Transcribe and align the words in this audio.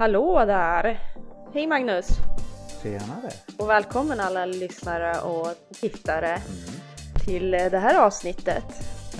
Hallå 0.00 0.44
där! 0.46 0.98
Hej 1.54 1.66
Magnus! 1.66 2.08
Tjenare! 2.82 3.30
Och 3.58 3.68
välkommen 3.68 4.20
alla 4.20 4.46
lyssnare 4.46 5.10
och 5.20 5.46
tittare 5.80 6.26
Mm. 6.26 6.40
till 7.26 7.50
det 7.50 7.78
här 7.78 8.06
avsnittet. 8.06 8.64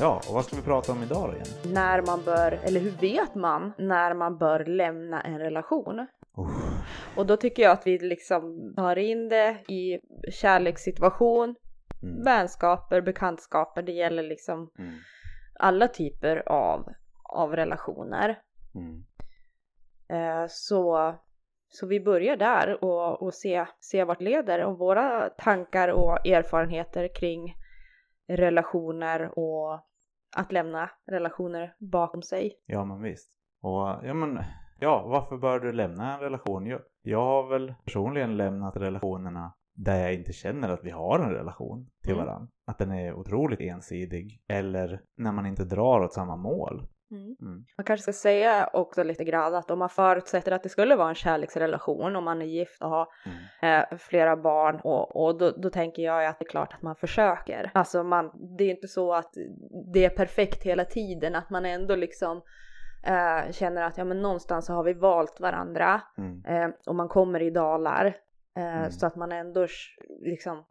Ja, 0.01 0.21
och 0.29 0.35
vad 0.35 0.45
ska 0.45 0.57
vi 0.57 0.63
prata 0.63 0.93
om 0.93 1.03
idag 1.03 1.29
då 1.29 1.35
igen? 1.35 1.75
När 1.75 2.03
man 2.03 2.23
bör, 2.25 2.53
eller 2.65 2.81
hur 2.81 2.91
vet 2.91 3.35
man 3.35 3.73
när 3.79 4.15
man 4.15 4.39
bör 4.39 4.65
lämna 4.65 5.21
en 5.21 5.39
relation? 5.39 6.07
Oh. 6.35 6.51
Och 7.17 7.27
då 7.27 7.37
tycker 7.37 7.63
jag 7.63 7.73
att 7.73 7.87
vi 7.87 7.99
liksom 7.99 8.73
tar 8.77 8.97
in 8.99 9.29
det 9.29 9.51
i 9.69 9.99
kärlekssituation, 10.33 11.55
Mm. 12.03 12.25
vänskaper, 12.25 13.01
bekantskaper. 13.01 13.83
Det 13.83 13.93
gäller 13.93 14.23
liksom 14.23 14.71
Mm. 14.79 14.95
alla 15.55 15.89
typer 15.89 16.49
av, 16.49 16.89
av 17.23 17.57
relationer. 17.57 18.39
Mm. 18.75 19.05
Eh, 20.11 20.45
Så, 20.49 21.15
så 21.69 21.87
vi 21.87 22.01
börjar 22.01 22.37
där 22.37 22.85
och, 22.85 23.23
och 23.23 23.35
se, 23.35 23.67
se 23.81 24.05
vart 24.05 24.21
leder 24.21 24.65
och 24.65 24.79
våra 24.79 25.29
tankar 25.29 25.89
och 25.89 26.27
erfarenheter 26.27 27.09
kring 27.15 27.55
relationer 28.29 29.39
och 29.39 29.81
att 30.37 30.53
lämna 30.53 30.91
relationer 31.07 31.75
bakom 31.79 32.23
sig. 32.23 32.53
Ja, 32.67 32.85
men 32.85 33.03
visst. 33.03 33.31
Och 33.63 33.89
ja, 34.03 34.15
men 34.15 34.39
ja, 34.81 35.07
varför 35.07 35.37
bör 35.37 35.61
du 35.61 35.73
lämna 35.73 36.15
en 36.15 36.21
relation? 36.21 36.67
Jag, 36.67 36.81
jag 37.03 37.25
har 37.25 37.49
väl 37.49 37.75
personligen 37.85 38.37
lämnat 38.37 38.77
relationerna 38.77 39.55
där 39.75 40.01
jag 40.01 40.15
inte 40.15 40.33
känner 40.33 40.69
att 40.69 40.85
vi 40.85 40.91
har 40.91 41.19
en 41.19 41.31
relation 41.35 41.91
till 42.03 42.13
Mm. 42.15 42.27
varandra. 42.27 42.49
Att 42.67 42.79
den 42.79 42.91
är 42.93 43.15
otroligt 43.15 43.61
ensidig. 43.61 44.43
Eller 44.49 45.01
när 45.17 45.33
man 45.33 45.47
inte 45.47 45.65
drar 45.65 46.01
åt 46.01 46.13
samma 46.13 46.37
mål. 46.37 46.87
Mm. 47.11 47.65
Man 47.77 47.85
kanske 47.85 48.03
ska 48.03 48.13
säga 48.13 48.71
också 48.73 49.03
lite 49.03 49.25
grann 49.25 49.55
att 49.55 49.71
om 49.71 49.79
man 49.79 49.89
förutsätter 49.89 50.53
att 50.53 50.63
det 50.63 50.69
skulle 50.69 50.97
vara 50.97 51.09
en 51.09 51.15
kärleksrelation, 51.15 52.17
om 52.17 52.25
man 52.25 52.43
är 52.43 52.47
gift 52.47 52.83
och 52.83 52.89
har 52.91 53.09
Mm. 53.61 53.85
eh, 53.93 53.99
flera 53.99 54.37
barn 54.37 54.81
och, 54.85 55.17
och 55.27 55.39
då, 55.39 55.51
då 55.51 55.71
tänker 55.71 56.03
jag 56.03 56.27
att 56.27 56.39
det 56.39 56.45
är 56.45 56.49
klart 56.51 56.75
att 56.75 56.83
man 56.83 56.97
försöker. 56.97 57.71
Alltså 57.75 58.03
man, 58.03 58.31
det 58.59 58.65
är 58.65 58.71
inte 58.71 58.89
så 58.89 59.13
att 59.15 59.35
det 59.95 60.05
är 60.05 60.11
perfekt 60.11 60.63
hela 60.63 60.85
tiden, 60.85 61.35
att 61.35 61.51
man 61.51 61.65
ändå 61.67 61.97
liksom 61.97 62.43
eh, 63.07 63.53
känner 63.53 63.83
att 63.83 63.99
ja 63.99 64.05
men 64.05 64.23
någonstans 64.23 64.67
så 64.67 64.73
har 64.73 64.83
vi 64.85 64.93
valt 64.93 65.41
varandra 65.41 66.01
Mm. 66.19 66.45
eh, 66.45 66.71
och 66.87 66.95
man 66.95 67.09
kommer 67.09 67.43
i 67.43 67.51
dalar 67.51 68.07
eh, 68.57 68.79
Mm. 68.79 68.91
så 68.91 69.07
att 69.07 69.17
man 69.17 69.33
ändå 69.33 69.67
liksom 70.21 70.65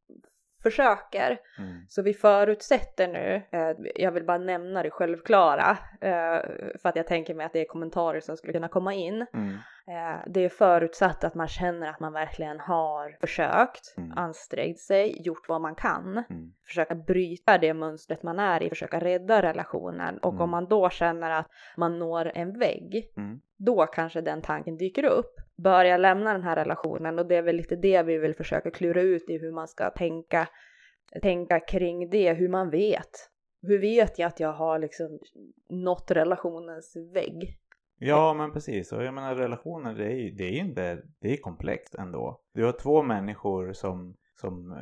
försöker. 0.64 1.38
Mm. 1.58 1.86
Så 1.88 2.02
vi 2.02 2.14
förutsätter 2.14 3.08
nu, 3.08 3.42
eh, 3.52 3.72
jag 3.96 4.12
vill 4.12 4.26
bara 4.26 4.38
nämna 4.38 4.84
det 4.84 4.90
självklara 4.92 5.78
eh, 6.02 6.42
för 6.82 6.90
att 6.90 6.96
jag 6.96 7.08
tänker 7.08 7.34
mig 7.34 7.46
att 7.46 7.54
det 7.54 7.62
är 7.62 7.66
kommentarer 7.66 8.20
som 8.20 8.38
skulle 8.38 8.54
kunna 8.54 8.68
komma 8.68 8.94
in. 8.94 9.26
Mm. 9.34 9.50
Eh, 9.88 10.20
det 10.28 10.46
är 10.46 10.50
förutsatt 10.50 11.24
att 11.24 11.36
man 11.36 11.48
känner 11.48 11.90
att 11.90 12.00
man 12.00 12.14
verkligen 12.14 12.60
har 12.60 13.18
försökt, 13.22 13.98
Mm. 13.98 14.12
ansträngt 14.18 14.80
sig, 14.80 15.22
gjort 15.22 15.50
vad 15.50 15.62
man 15.62 15.76
kan. 15.76 16.12
Mm. 16.30 16.52
Försöka 16.68 16.96
bryta 16.96 17.58
det 17.58 17.74
mönstret 17.74 18.24
man 18.24 18.40
är 18.40 18.64
i, 18.64 18.70
försöka 18.70 19.00
rädda 19.00 19.42
relationen. 19.42 20.18
Och 20.18 20.32
Mm. 20.34 20.42
om 20.42 20.50
man 20.50 20.68
då 20.68 20.90
känner 20.90 21.32
att 21.32 21.48
man 21.78 22.00
når 22.00 22.32
en 22.36 22.60
vägg, 22.60 23.12
Mm. 23.18 23.40
då 23.58 23.86
kanske 23.86 24.22
den 24.22 24.42
tanken 24.42 24.78
dyker 24.78 25.06
upp. 25.06 25.36
Bör 25.64 25.86
jag 25.86 26.02
lämna 26.02 26.34
den 26.34 26.44
här 26.44 26.56
relationen? 26.56 27.20
Och 27.20 27.26
det 27.26 27.36
är 27.36 27.42
väl 27.42 27.56
lite 27.56 27.76
det 27.76 28.04
vi 28.04 28.18
vill 28.18 28.34
försöka 28.34 28.72
klura 28.72 29.02
ut 29.02 29.30
i 29.30 29.38
hur 29.38 29.52
man 29.52 29.68
ska 29.68 29.90
tänka, 29.90 30.48
tänka 31.22 31.60
kring 31.60 32.10
det, 32.10 32.34
hur 32.34 32.50
man 32.50 32.70
vet. 32.70 33.30
Hur 33.62 33.80
vet 33.80 34.20
jag 34.20 34.28
att 34.28 34.40
jag 34.40 34.54
har 34.54 34.80
liksom 34.80 35.20
nått 35.70 36.12
relationens 36.12 36.96
vägg? 37.14 37.58
Ja 38.02 38.34
men 38.34 38.52
precis 38.52 38.92
och 38.92 39.04
jag 39.04 39.14
menar 39.14 39.36
relationer 39.36 39.94
det 39.96 40.06
är 40.06 40.16
ju 40.16 40.32
det 40.32 40.44
är 40.44 40.60
inte, 40.60 41.02
det 41.22 41.34
är 41.34 41.38
komplext 41.38 41.96
ändå. 41.96 42.42
Du 42.54 42.66
har 42.66 42.72
två 42.72 43.04
människor 43.04 43.74
som, 43.74 44.16
som 44.42 44.72
eh, 44.72 44.78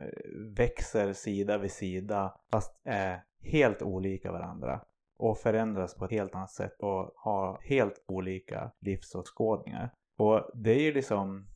växer 0.58 1.14
sida 1.14 1.58
vid 1.58 1.72
sida 1.72 2.34
fast 2.52 2.82
är 2.86 3.24
helt 3.42 3.82
olika 3.82 4.32
varandra. 4.32 4.82
Och 5.20 5.38
förändras 5.38 5.96
på 5.96 6.06
ett 6.06 6.12
helt 6.12 6.36
annat 6.36 6.52
sätt 6.52 6.76
och 6.80 7.14
har 7.16 7.62
helt 7.62 8.04
olika 8.08 8.72
livsåskådningar. 8.80 9.92
Och 10.18 10.52
det 10.54 10.72
är 10.72 10.82
ju 10.82 10.94
liksom 10.94 11.48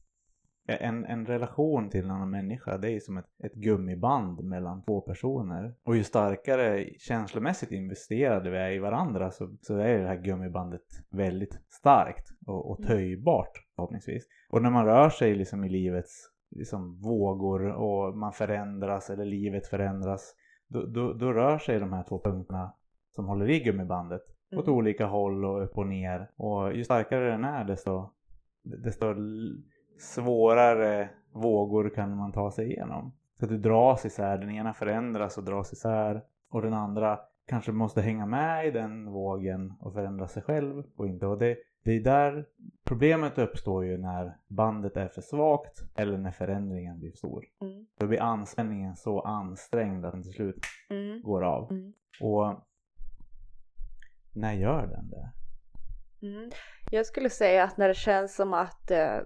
en, 0.68 1.06
en 1.06 1.26
relation 1.26 1.90
till 1.90 2.06
en 2.06 2.12
annan 2.12 2.30
människa 2.30 2.78
det 2.78 2.88
är 2.88 2.92
ju 2.92 3.00
som 3.00 3.18
ett, 3.18 3.30
ett 3.44 3.54
gummiband 3.54 4.44
mellan 4.44 4.84
två 4.84 5.02
personer. 5.02 5.76
Och 5.84 5.96
ju 5.96 6.04
starkare 6.04 6.90
känslomässigt 6.98 7.72
investerade 7.72 8.50
vi 8.50 8.58
är 8.58 8.72
i 8.72 8.80
varandra 8.80 9.32
så, 9.32 9.56
så 9.62 9.78
är 9.78 9.98
det 10.00 10.08
här 10.08 10.22
gummibandet 10.22 10.82
väldigt 11.10 11.60
starkt 11.70 12.28
och, 12.48 12.72
och 12.72 12.80
Mm. 12.80 12.88
töjbart 12.92 13.52
förhoppningsvis. 13.76 14.28
Och 14.50 14.62
när 14.62 14.70
man 14.70 14.86
rör 14.86 15.10
sig 15.10 15.36
liksom 15.36 15.64
i 15.64 15.70
livets 15.70 16.30
liksom, 16.56 17.02
vågor 17.02 17.72
och 17.72 18.18
man 18.18 18.34
förändras 18.34 19.10
eller 19.10 19.26
livet 19.26 19.68
förändras 19.68 20.36
då, 20.68 20.86
då, 20.86 21.14
då 21.14 21.34
rör 21.34 21.58
sig 21.58 21.80
de 21.80 21.94
här 21.94 22.04
två 22.04 22.20
punkterna 22.24 22.74
som 23.16 23.26
håller 23.26 23.50
i 23.50 23.60
gummibandet 23.60 24.22
åt 24.56 24.68
Mm. 24.68 24.78
olika 24.78 25.06
håll 25.06 25.46
och 25.46 25.64
upp 25.64 25.78
och 25.78 25.88
ner. 25.88 26.32
Och 26.36 26.74
ju 26.74 26.84
starkare 26.84 27.32
den 27.32 27.44
är 27.44 27.64
desto, 27.64 28.12
desto 28.64 29.16
svårare 30.00 31.10
vågor 31.32 31.90
kan 31.90 32.18
man 32.18 32.32
ta 32.32 32.52
sig 32.52 32.72
igenom. 32.72 33.12
Så 33.40 33.46
att 33.46 33.50
du 33.50 33.58
dras 33.58 34.06
isär, 34.06 34.38
den 34.38 34.52
ena 34.52 34.74
förändras 34.74 35.38
och 35.38 35.44
dras 35.44 35.74
isär 35.74 36.24
och 36.50 36.62
den 36.62 36.74
andra 36.74 37.20
kanske 37.48 37.72
måste 37.72 38.02
hänga 38.02 38.26
med 38.26 38.68
i 38.68 38.72
den 38.72 39.12
vågen 39.12 39.74
och 39.80 39.94
förändra 39.94 40.28
sig 40.28 40.44
själv 40.44 40.84
och 40.96 41.08
inte. 41.08 41.26
Och 41.26 41.38
det, 41.38 41.58
det 41.84 41.92
är 41.92 42.00
där 42.00 42.46
problemet 42.84 43.38
uppstår 43.38 43.86
ju 43.86 43.98
när 43.98 44.38
bandet 44.48 44.98
är 44.98 45.08
för 45.08 45.22
svagt 45.22 45.84
eller 45.96 46.18
när 46.18 46.32
förändringen 46.32 47.00
blir 47.00 47.12
stor. 47.12 47.46
Mm. 47.62 47.86
Då 48.00 48.08
blir 48.08 48.22
anspänningen 48.22 48.96
så 48.96 49.22
ansträngd 49.22 50.06
att 50.06 50.12
den 50.14 50.24
till 50.24 50.34
slut 50.34 50.66
Mm. 50.90 51.22
går 51.22 51.44
av. 51.44 51.72
Mm. 51.72 51.94
Och 52.22 52.56
när 54.34 54.54
gör 54.54 54.88
den 54.88 55.10
det? 55.10 55.32
Mm. 56.28 56.50
Jag 56.94 57.06
skulle 57.06 57.30
säga 57.30 57.64
att 57.64 57.78
när 57.78 57.88
det 57.88 57.94
känns 57.94 58.36
som 58.36 58.54
att 58.54 58.92
eh, 58.92 59.20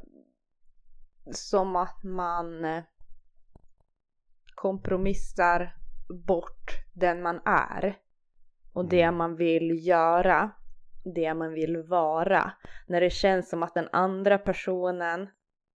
som 1.32 1.76
att 1.76 2.04
man 2.04 2.66
eh, 2.66 2.84
kompromissar 4.56 5.76
bort 6.28 6.72
den 6.94 7.22
man 7.22 7.42
är 7.46 7.98
och 8.74 8.90
det 8.90 9.02
Mm. 9.02 9.18
man 9.18 9.36
vill 9.36 9.88
göra, 9.88 10.52
det 11.16 11.34
man 11.34 11.54
vill 11.54 11.78
vara. 11.78 12.52
När 12.88 13.02
det 13.02 13.10
känns 13.10 13.50
som 13.50 13.64
att 13.64 13.74
den 13.74 13.90
andra 13.92 14.38
personen 14.38 15.30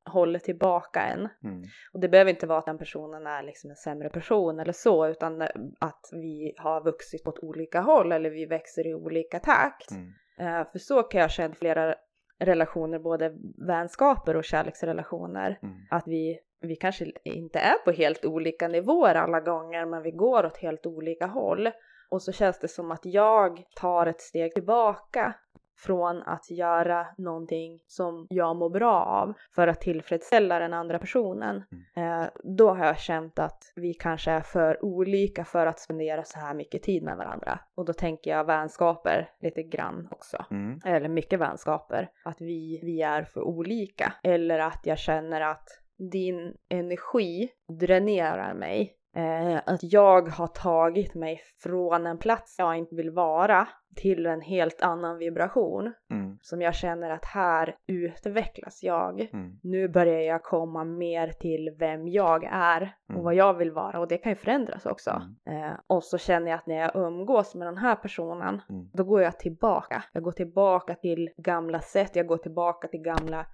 håller 0.05 0.39
tillbaka 0.39 1.01
en. 1.01 1.29
Mm. 1.45 1.63
Och 1.93 2.01
det 2.01 2.09
behöver 2.09 2.31
inte 2.31 2.47
vara 2.47 2.59
att 2.59 2.67
den 2.67 2.79
personen 2.79 3.27
är 3.27 3.43
liksom 3.43 3.71
en 3.71 3.77
sämre 3.77 4.11
person 4.11 4.61
eller 4.61 4.73
så, 4.73 5.07
utan 5.09 5.43
att 5.79 6.09
vi 6.13 6.55
har 6.57 6.85
vuxit 6.85 7.27
åt 7.27 7.39
olika 7.39 7.81
håll 7.81 8.13
eller 8.13 8.31
vi 8.31 8.47
växer 8.47 8.87
i 8.87 8.95
olika 8.95 9.39
takt. 9.39 9.91
Mm. 9.91 10.13
Eh, 10.41 10.71
för 10.73 10.79
så 10.79 11.03
kan 11.03 11.21
jag 11.21 11.31
känna 11.31 11.55
flera 11.55 11.95
relationer, 12.39 12.99
både 12.99 13.33
vänskaper 13.67 14.37
och 14.37 14.45
kärleksrelationer. 14.45 15.59
Mm. 15.63 15.75
Att 15.91 16.07
vi, 16.07 16.39
vi 16.61 16.77
kanske 16.77 17.13
inte 17.25 17.59
är 17.59 17.85
på 17.85 17.91
helt 17.91 18.25
olika 18.25 18.69
nivåer 18.69 19.15
alla 19.15 19.41
gånger, 19.41 19.87
men 19.87 20.03
vi 20.03 20.11
går 20.11 20.47
åt 20.47 20.57
helt 20.57 20.87
olika 20.87 21.27
håll. 21.27 21.71
Och 22.11 22.23
så 22.23 22.33
känns 22.33 22.59
det 22.59 22.69
som 22.69 22.91
att 22.91 23.05
jag 23.05 23.65
tar 23.77 24.07
ett 24.07 24.21
steg 24.21 24.55
tillbaka 24.55 25.35
från 25.81 26.23
att 26.23 26.51
göra 26.51 27.07
någonting 27.19 27.81
som 27.87 28.27
jag 28.31 28.57
mår 28.57 28.71
bra 28.71 29.05
av 29.05 29.33
för 29.55 29.69
att 29.69 29.81
tillfredsställa 29.81 30.59
den 30.59 30.75
andra 30.75 30.99
personen. 30.99 31.57
Eh, 31.97 32.25
då 32.45 32.75
har 32.75 32.87
jag 32.87 32.99
känt 32.99 33.39
att 33.39 33.73
vi 33.77 33.95
kanske 33.95 34.31
är 34.31 34.41
för 34.41 34.85
olika 34.85 35.45
för 35.45 35.67
att 35.67 35.79
spendera 35.81 36.25
så 36.25 36.39
här 36.39 36.55
mycket 36.55 36.83
tid 36.83 37.03
med 37.03 37.17
varandra. 37.17 37.61
Och 37.77 37.85
då 37.85 37.93
tänker 37.93 38.31
jag 38.31 38.45
vänskaper 38.45 39.31
lite 39.41 39.63
grann 39.63 40.09
också 40.11 40.45
Mm. 40.51 40.81
eller 40.85 41.09
mycket 41.09 41.41
vänskaper, 41.41 42.11
att 42.25 42.41
vi, 42.41 42.81
vi 42.83 43.03
är 43.03 43.23
för 43.23 43.41
olika. 43.41 44.13
Eller 44.23 44.59
att 44.59 44.81
jag 44.85 44.99
känner 44.99 45.41
att 45.41 45.69
din 46.13 46.55
energi 46.69 47.49
dränerar 47.81 48.55
mig. 48.55 48.97
Eh, 49.17 49.61
att 49.67 49.83
jag 49.83 50.29
har 50.29 50.47
tagit 50.47 51.15
mig 51.15 51.41
från 51.63 52.07
en 52.07 52.19
plats 52.19 52.55
jag 52.59 52.77
inte 52.77 52.95
vill 52.95 53.11
vara 53.11 53.69
till 53.97 54.27
en 54.27 54.41
helt 54.41 54.83
annan 54.83 55.19
vibration. 55.19 55.93
Mm. 56.11 56.39
Som 56.43 56.61
jag 56.63 56.75
känner 56.75 57.11
att 57.11 57.25
här 57.25 57.77
utvecklas 57.87 58.83
jag. 58.83 59.21
Mm. 59.33 59.53
Nu 59.63 59.89
börjar 59.89 60.21
jag 60.21 60.43
komma 60.43 60.85
mer 60.85 61.29
till 61.29 61.75
vem 61.79 62.09
jag 62.09 62.45
är 62.53 62.83
och 63.09 63.11
Mm. 63.15 63.25
vad 63.25 63.35
jag 63.35 63.55
vill 63.55 63.71
vara 63.71 64.01
och 64.01 64.09
det 64.09 64.19
kan 64.19 64.33
ju 64.33 64.37
förändras 64.37 64.87
också. 64.87 65.23
Mm. 65.47 65.63
Eh, 65.65 65.73
och 65.87 66.05
så 66.05 66.19
känner 66.19 66.51
jag 66.51 66.59
att 66.59 66.67
när 66.67 66.77
jag 66.81 66.91
umgås 66.97 67.55
med 67.55 67.67
den 67.67 67.77
här 67.79 67.97
personen 67.97 68.61
Mm. 68.71 68.89
då 68.93 69.05
går 69.05 69.23
jag 69.23 69.39
tillbaka. 69.39 70.05
Jag 70.13 70.23
går 70.23 70.33
tillbaka 70.33 70.95
till 70.95 71.31
gamla 71.37 71.81
sätt, 71.81 72.17
jag 72.17 72.27
går 72.27 72.37
tillbaka 72.39 72.89
till 72.89 73.01
gamla 73.03 73.47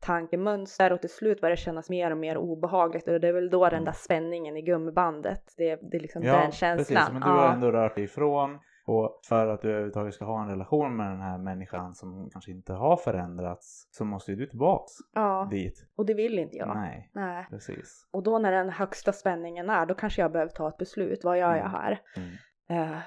tankemönster 0.00 0.92
och 0.92 1.00
till 1.00 1.10
slut 1.10 1.40
börjar 1.40 1.50
det 1.56 1.62
kännas 1.62 1.90
mer 1.90 2.10
och 2.10 2.16
mer 2.18 2.36
obehagligt 2.36 3.08
och 3.08 3.20
det 3.20 3.28
är 3.28 3.32
väl 3.32 3.50
då 3.50 3.68
den 3.68 3.84
där 3.84 3.92
spänningen 3.92 4.56
i 4.56 4.62
gummibandet, 4.62 5.54
det, 5.56 5.76
det 5.90 5.96
är 5.96 6.00
liksom 6.00 6.22
den 6.22 6.52
känslan. 6.52 6.76
precis. 6.76 7.12
Men 7.12 7.22
du 7.22 7.28
har 7.28 7.44
Ja. 7.46 7.52
ändå 7.52 7.70
rört 7.72 7.94
dig 7.94 8.04
ifrån 8.04 8.58
Och 8.86 9.20
för 9.28 9.46
att 9.46 9.62
du 9.62 9.68
överhuvudtaget 9.68 10.14
ska 10.14 10.24
ha 10.24 10.42
en 10.42 10.48
relation 10.48 10.96
med 10.96 11.10
den 11.10 11.20
här 11.20 11.38
människan 11.38 11.94
som 11.94 12.30
kanske 12.30 12.50
inte 12.50 12.72
har 12.72 12.96
förändrats 12.96 13.88
så 13.90 14.04
måste 14.04 14.30
ju 14.30 14.36
du 14.36 14.46
tillbaks 14.46 14.92
Ja, 15.14 15.48
dit. 15.50 15.86
och 15.96 16.06
det 16.06 16.14
vill 16.14 16.38
inte 16.38 16.56
jag. 16.56 16.76
Nej, 16.76 17.10
Nej. 17.14 17.46
precis. 17.50 18.08
Och 18.12 18.22
då 18.22 18.38
när 18.38 18.52
den 18.52 18.70
högsta 18.70 19.12
spänningen 19.12 19.70
är, 19.70 19.86
då 19.86 19.94
kanske 19.94 20.22
jag 20.22 20.32
behöver 20.32 20.52
ta 20.52 20.68
ett 20.68 20.76
beslut. 20.76 21.24
Vad 21.24 21.38
gör 21.38 21.54
jag 21.56 21.58
Mm. 21.66 21.70
här? 21.72 22.00
Mm. 22.16 22.92
Eh, 22.92 22.98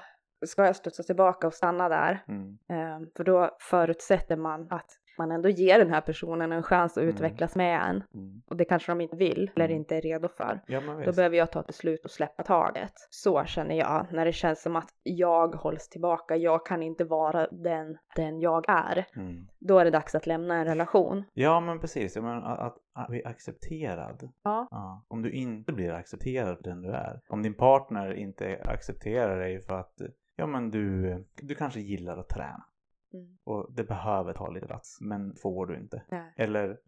ska 0.46 0.66
jag 0.66 0.76
studsa 0.76 1.02
tillbaka 1.02 1.46
och 1.46 1.54
stanna 1.54 1.88
där? 1.88 2.24
Mm. 2.28 2.58
Eh, 2.70 3.08
för 3.16 3.24
då 3.24 3.56
förutsätter 3.60 4.36
man 4.36 4.66
att 4.70 4.90
man 5.18 5.30
ändå 5.32 5.48
ger 5.48 5.78
den 5.78 5.90
här 5.90 6.00
personen 6.00 6.52
en 6.52 6.62
chans 6.62 6.92
att 6.96 7.02
Mm. 7.02 7.14
utvecklas 7.14 7.56
med 7.56 7.80
en. 7.82 8.02
Mm. 8.14 8.42
Och 8.46 8.56
det 8.56 8.64
kanske 8.64 8.92
de 8.92 9.00
inte 9.00 9.16
vill 9.16 9.50
eller 9.54 9.64
Mm. 9.64 9.76
inte 9.76 9.96
är 9.96 10.00
redo 10.00 10.28
för. 10.28 10.60
Ja 10.66 10.80
Då 11.04 11.12
behöver 11.12 11.36
jag 11.36 11.52
ta 11.52 11.60
ett 11.60 11.66
beslut 11.66 12.04
och 12.04 12.10
släppa 12.10 12.42
taget. 12.42 12.92
Så 13.10 13.44
känner 13.44 13.74
jag 13.74 14.06
när 14.12 14.24
det 14.24 14.32
känns 14.32 14.62
som 14.62 14.76
att 14.76 14.88
jag 15.02 15.54
hålls 15.54 15.88
tillbaka. 15.88 16.36
Jag 16.36 16.66
kan 16.66 16.82
inte 16.82 17.04
vara 17.04 17.46
den, 17.50 17.98
den 18.16 18.40
jag 18.40 18.64
är. 18.68 19.06
Mm. 19.16 19.46
Då 19.58 19.78
är 19.78 19.84
det 19.84 19.90
dags 19.90 20.14
att 20.14 20.26
lämna 20.26 20.54
en 20.54 20.64
relation. 20.64 21.24
Ja 21.34 21.60
men 21.60 21.80
precis, 21.80 22.16
jag 22.16 22.24
menar, 22.24 22.56
att, 22.56 22.76
att, 22.94 23.08
bli 23.08 23.24
accepterad. 23.24 24.28
Ja. 24.44 24.68
Ja. 24.70 25.04
Om 25.08 25.22
du 25.22 25.30
inte 25.30 25.72
blir 25.72 25.92
accepterad 25.92 26.58
den 26.62 26.82
du 26.82 26.88
är. 26.90 27.20
Om 27.28 27.42
din 27.42 27.54
partner 27.54 28.12
inte 28.14 28.60
accepterar 28.64 29.38
dig 29.40 29.60
för 29.60 29.74
att 29.80 29.94
ja 30.36 30.46
men 30.46 30.70
du, 30.70 31.14
du 31.42 31.54
kanske 31.54 31.80
gillar 31.80 32.16
att 32.16 32.28
träna. 32.28 32.64
Mm. 33.14 33.38
Och 33.44 33.72
det 33.74 33.84
behöver 33.84 34.32
ta 34.32 34.50
lite 34.50 34.66
plats, 34.66 34.98
men 35.00 35.34
får 35.34 35.66
du 35.66 35.76
inte. 35.76 36.02
Nej. 36.10 36.32
Eller 36.36 36.78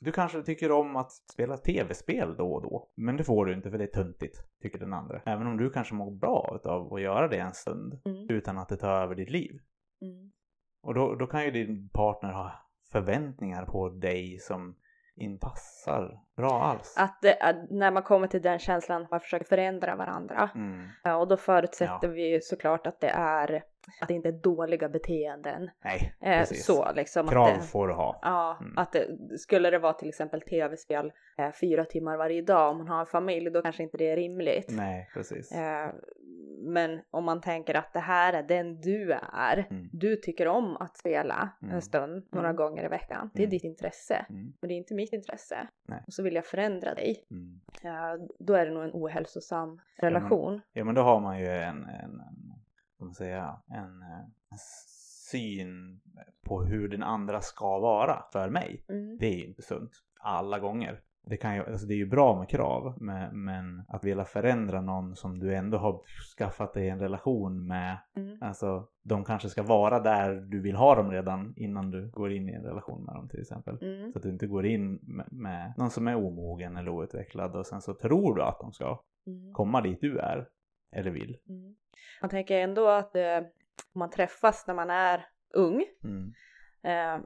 du 0.00 0.12
kanske 0.12 0.42
tycker 0.42 0.72
om 0.72 0.96
att 0.96 1.12
spela 1.12 1.56
tv-spel 1.56 2.34
då 2.36 2.52
och 2.52 2.62
då. 2.62 2.88
Men 2.96 3.16
det 3.16 3.24
får 3.24 3.46
du 3.46 3.54
inte 3.54 3.70
för 3.70 3.78
det 3.78 3.84
är 3.84 4.02
töntigt, 4.02 4.36
tycker 4.62 4.78
den 4.78 4.92
andra. 4.92 5.20
Även 5.26 5.46
om 5.46 5.56
du 5.56 5.70
kanske 5.70 5.94
mår 5.94 6.10
bra 6.10 6.60
av 6.64 6.94
att 6.94 7.00
göra 7.00 7.28
det 7.28 7.38
en 7.38 7.54
stund. 7.54 8.00
Mm. 8.04 8.26
Utan 8.30 8.58
att 8.58 8.68
det 8.68 8.76
tar 8.76 8.90
över 8.90 9.14
ditt 9.14 9.30
liv. 9.30 9.50
Mm. 10.02 10.32
Och 10.82 10.94
då, 10.94 11.14
då 11.14 11.26
kan 11.26 11.44
ju 11.44 11.50
din 11.50 11.88
partner 11.88 12.32
ha 12.32 12.52
förväntningar 12.92 13.66
på 13.66 13.88
dig 13.88 14.38
som 14.38 14.76
inte 15.16 15.46
passar 15.46 16.20
bra 16.36 16.62
alls. 16.62 16.94
Att, 16.98 17.18
det, 17.22 17.40
att 17.40 17.70
när 17.70 17.90
man 17.90 18.02
kommer 18.02 18.26
till 18.26 18.42
den 18.42 18.58
känslan 18.58 19.02
att 19.02 19.10
man 19.10 19.20
försöker 19.20 19.46
förändra 19.46 19.96
varandra. 19.96 20.50
Mm. 20.54 20.88
Och 21.20 21.28
då 21.28 21.36
förutsätter 21.36 22.08
Ja. 22.08 22.08
vi 22.08 22.32
ju 22.32 22.40
såklart 22.40 22.86
att 22.86 23.00
det 23.00 23.10
är 23.10 23.62
att 24.00 24.08
det 24.08 24.14
inte 24.14 24.28
är 24.28 24.32
dåliga 24.32 24.88
beteenden. 24.88 25.70
Nej, 25.84 26.14
Eh, 26.20 26.38
precis. 26.38 26.64
så 26.64 26.92
liksom. 26.92 27.28
Krav 27.28 27.46
att 27.48 27.54
det, 27.60 27.66
får 27.66 27.88
du 27.88 27.94
ha. 27.94 28.18
Ja, 28.22 28.58
Mm. 28.60 28.78
att 28.78 28.92
det, 28.92 29.06
skulle 29.38 29.70
det 29.70 29.78
vara 29.78 29.92
till 29.92 30.08
exempel 30.08 30.40
tv-spel 30.40 31.12
eh, 31.38 31.50
fyra 31.60 31.84
timmar 31.84 32.16
varje 32.16 32.42
dag 32.42 32.70
om 32.70 32.78
man 32.78 32.88
har 32.88 33.00
en 33.00 33.06
familj 33.06 33.50
då 33.50 33.62
kanske 33.62 33.82
inte 33.82 33.96
det 33.96 34.10
är 34.10 34.16
rimligt. 34.16 34.66
Nej, 34.70 35.08
precis. 35.14 35.52
Eh, 35.52 35.90
men 36.64 37.00
om 37.10 37.24
man 37.24 37.40
tänker 37.40 37.74
att 37.74 37.92
det 37.92 37.98
här 38.00 38.32
är 38.32 38.42
den 38.42 38.80
du 38.80 39.12
är. 39.32 39.66
Mm. 39.70 39.88
Du 39.92 40.16
tycker 40.16 40.48
om 40.48 40.76
att 40.76 40.96
spela 40.96 41.48
Mm. 41.62 41.74
en 41.74 41.82
stund 41.82 42.26
några 42.30 42.48
Mm. 42.48 42.56
gånger 42.56 42.84
i 42.84 42.88
veckan. 42.88 43.30
Det 43.34 43.42
är 43.42 43.46
Mm. 43.46 43.50
ditt 43.50 43.64
intresse. 43.64 44.26
Men 44.28 44.68
det 44.68 44.74
är 44.74 44.76
inte 44.76 44.94
mitt 44.94 45.12
intresse. 45.12 45.66
Nej. 45.88 46.02
Och 46.06 46.12
så 46.12 46.22
vill 46.22 46.34
jag 46.34 46.46
förändra 46.46 46.94
dig. 46.94 47.24
Då 48.38 48.54
är 48.54 48.66
det 48.66 48.72
nog 48.72 48.84
en 48.84 48.90
ohälsosam 48.92 49.80
relation. 49.96 50.60
Ja 50.72 50.84
men 50.84 50.94
då 50.94 51.02
har 51.02 51.20
man 51.20 51.40
ju 51.40 51.46
en, 51.48 51.84
en, 51.84 52.22
vad 53.02 53.08
man 53.08 53.14
säga, 53.14 53.60
en, 53.68 54.02
eh, 54.02 54.18
en 54.50 54.58
syn 55.30 56.00
på 56.46 56.62
hur 56.62 56.88
den 56.88 57.02
andra 57.02 57.40
ska 57.40 57.78
vara 57.78 58.22
för 58.32 58.50
mig. 58.50 58.84
Mm. 58.88 59.18
Det 59.18 59.26
är 59.26 59.36
ju 59.38 59.46
inte 59.46 59.62
sunt 59.62 59.90
alla 60.20 60.58
gånger. 60.58 61.00
Det, 61.26 61.36
kan 61.36 61.54
ju, 61.54 61.64
alltså 61.66 61.86
det 61.86 61.94
är 61.94 61.98
ju 61.98 62.06
bra 62.06 62.38
med 62.38 62.48
krav, 62.48 62.94
men, 63.00 63.44
men 63.44 63.84
att 63.88 64.04
vilja 64.04 64.24
förändra 64.24 64.80
någon 64.80 65.16
som 65.16 65.38
du 65.38 65.54
ändå 65.54 65.78
har 65.78 66.00
skaffat 66.38 66.74
dig 66.74 66.88
en 66.88 66.98
relation 66.98 67.66
med, 67.66 67.98
Mm. 68.16 68.38
alltså 68.40 68.88
de 69.02 69.24
kanske 69.24 69.48
ska 69.48 69.62
vara 69.62 70.00
där 70.00 70.34
du 70.34 70.60
vill 70.60 70.76
ha 70.76 70.94
dem 70.94 71.10
redan 71.10 71.54
innan 71.56 71.90
du 71.90 72.10
går 72.10 72.32
in 72.32 72.48
i 72.48 72.52
en 72.52 72.62
relation 72.64 73.04
med 73.04 73.14
dem 73.14 73.28
till 73.28 73.40
exempel. 73.40 73.78
Mm. 73.82 74.12
Så 74.12 74.18
att 74.18 74.22
du 74.22 74.28
inte 74.30 74.46
går 74.46 74.66
in 74.66 74.98
med, 75.02 75.26
med 75.32 75.74
någon 75.76 75.90
som 75.90 76.08
är 76.08 76.16
omogen 76.16 76.76
eller 76.76 76.90
outvecklad 76.90 77.56
och 77.56 77.66
sen 77.66 77.80
så 77.80 77.94
tror 77.94 78.34
du 78.36 78.42
att 78.42 78.58
de 78.60 78.72
ska 78.72 79.00
Mm. 79.26 79.52
komma 79.52 79.80
dit 79.80 80.00
du 80.00 80.18
är 80.18 80.48
eller 80.92 81.10
vill. 81.10 81.38
Mm. 81.48 81.74
Man 82.20 82.30
tänker 82.30 82.58
ändå 82.58 82.88
att 82.88 83.16
eh, 83.16 83.38
om 83.92 83.98
man 83.98 84.10
träffas 84.10 84.66
när 84.66 84.74
man 84.74 84.90
är 84.90 85.26
ung 85.54 85.84
Mm. 86.04 86.32
eh, 86.82 87.24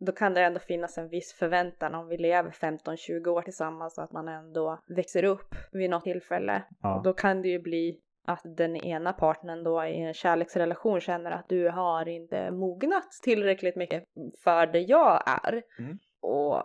då 0.00 0.12
kan 0.12 0.34
det 0.34 0.42
ändå 0.42 0.60
finnas 0.60 0.98
en 0.98 1.08
viss 1.08 1.32
förväntan 1.32 1.94
om 1.94 2.08
vi 2.08 2.16
lever 2.16 2.50
15-20 2.50 3.26
år 3.28 3.42
tillsammans 3.42 3.98
att 3.98 4.12
man 4.12 4.28
ändå 4.28 4.82
växer 4.86 5.24
upp 5.24 5.54
vid 5.72 5.90
något 5.90 6.04
tillfälle. 6.04 6.62
Ja. 6.82 6.96
Och 6.96 7.02
då 7.02 7.12
kan 7.12 7.42
det 7.42 7.48
ju 7.48 7.58
bli 7.58 8.00
att 8.24 8.40
den 8.44 8.76
ena 8.76 9.12
partnern 9.12 9.64
då 9.64 9.84
i 9.84 10.00
en 10.00 10.14
kärleksrelation 10.14 11.00
känner 11.00 11.30
att 11.30 11.48
du 11.48 11.68
har 11.68 12.08
inte 12.08 12.50
mognat 12.50 13.12
tillräckligt 13.22 13.76
mycket 13.76 14.04
för 14.44 14.66
det 14.66 14.80
jag 14.80 15.22
är. 15.26 15.62
Mm. 15.78 15.98
Och 16.20 16.62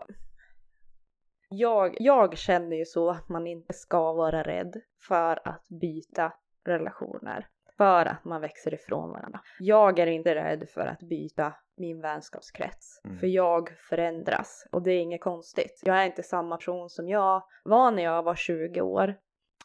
jag, 1.58 1.96
jag 2.00 2.38
känner 2.38 2.76
ju 2.76 2.86
så 2.86 3.10
att 3.10 3.30
man 3.30 3.48
inte 3.48 3.74
ska 3.74 4.14
vara 4.14 4.44
rädd 4.44 4.82
för 5.08 5.48
att 5.48 5.68
byta 5.70 6.34
relationer. 6.66 7.48
För 7.78 8.06
att 8.06 8.26
man 8.26 8.42
växer 8.42 8.74
ifrån 8.74 9.10
varandra. 9.10 9.40
Jag 9.60 10.00
är 10.00 10.08
inte 10.08 10.36
rädd 10.36 10.70
för 10.70 10.86
att 10.88 11.00
byta 11.00 11.54
min 11.78 12.02
vänskapskrets. 12.02 13.02
Mm. 13.06 13.18
För 13.18 13.28
jag 13.28 13.70
förändras 13.90 14.68
och 14.72 14.82
det 14.82 14.92
är 14.92 15.00
inget 15.00 15.22
konstigt. 15.22 15.82
Jag 15.84 16.02
är 16.02 16.06
inte 16.06 16.24
samma 16.24 16.58
person 16.58 16.90
som 16.90 17.10
jag 17.10 17.44
var 17.64 17.92
när 17.92 18.04
jag 18.04 18.24
var 18.24 18.36
20 18.36 18.82
år. 18.82 19.16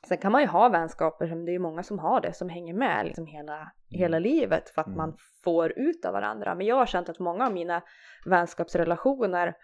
Sen 0.08 0.19
kan 0.19 0.32
man 0.32 0.41
ju 0.41 0.46
ha 0.46 0.69
vänskaper, 0.69 1.26
som 1.26 1.44
det 1.44 1.55
är 1.55 1.58
många 1.58 1.82
som 1.82 1.99
har 1.99 2.20
det, 2.20 2.32
som 2.32 2.49
hänger 2.49 2.75
med 2.75 3.06
liksom 3.06 3.26
hela, 3.26 3.73
hela 3.91 4.19
livet 4.19 4.69
för 4.69 4.81
att 4.81 4.87
Mm. 4.87 4.96
man 4.96 5.17
får 5.44 5.79
ut 5.79 6.05
av 6.05 6.12
varandra. 6.12 6.55
Men 6.55 6.67
jag 6.67 6.76
har 6.76 6.87
känt 6.87 7.08
att 7.08 7.19
många 7.19 7.46
av 7.46 7.52
mina 7.52 7.82
vänskapsrelationer 8.26 9.55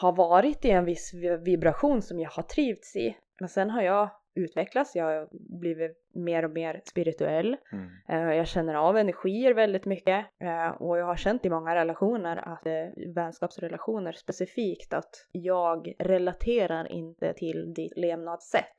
har 0.00 0.12
varit 0.12 0.64
i 0.64 0.70
en 0.70 0.84
viss 0.84 1.14
vibration 1.44 2.02
som 2.02 2.20
jag 2.20 2.30
har 2.30 2.42
trivts 2.42 2.96
i. 2.96 3.16
Men 3.40 3.48
sen 3.48 3.70
har 3.70 3.82
jag 3.82 4.10
utvecklats, 4.34 4.96
jag 4.96 5.04
har 5.04 5.28
blivit 5.60 5.92
mer 6.14 6.44
och 6.44 6.50
mer 6.50 6.80
spirituell. 6.84 7.56
Mm. 7.72 7.88
Eh, 8.08 8.36
Jag 8.36 8.46
känner 8.48 8.74
av 8.74 8.96
energier 8.96 9.54
väldigt 9.54 9.84
mycket 9.84 10.26
eh, 10.40 10.68
och 10.68 10.98
jag 10.98 11.06
har 11.06 11.16
känt 11.16 11.44
i 11.44 11.50
många 11.50 11.74
relationer, 11.74 12.36
att 12.36 12.66
eh, 12.66 13.12
vänskapsrelationer 13.14 14.12
specifikt, 14.12 14.92
att 14.92 15.26
jag 15.32 15.94
relaterar 15.98 16.92
inte 16.92 17.32
till 17.34 17.74
ditt 17.74 17.96
levnadssätt. 17.96 18.76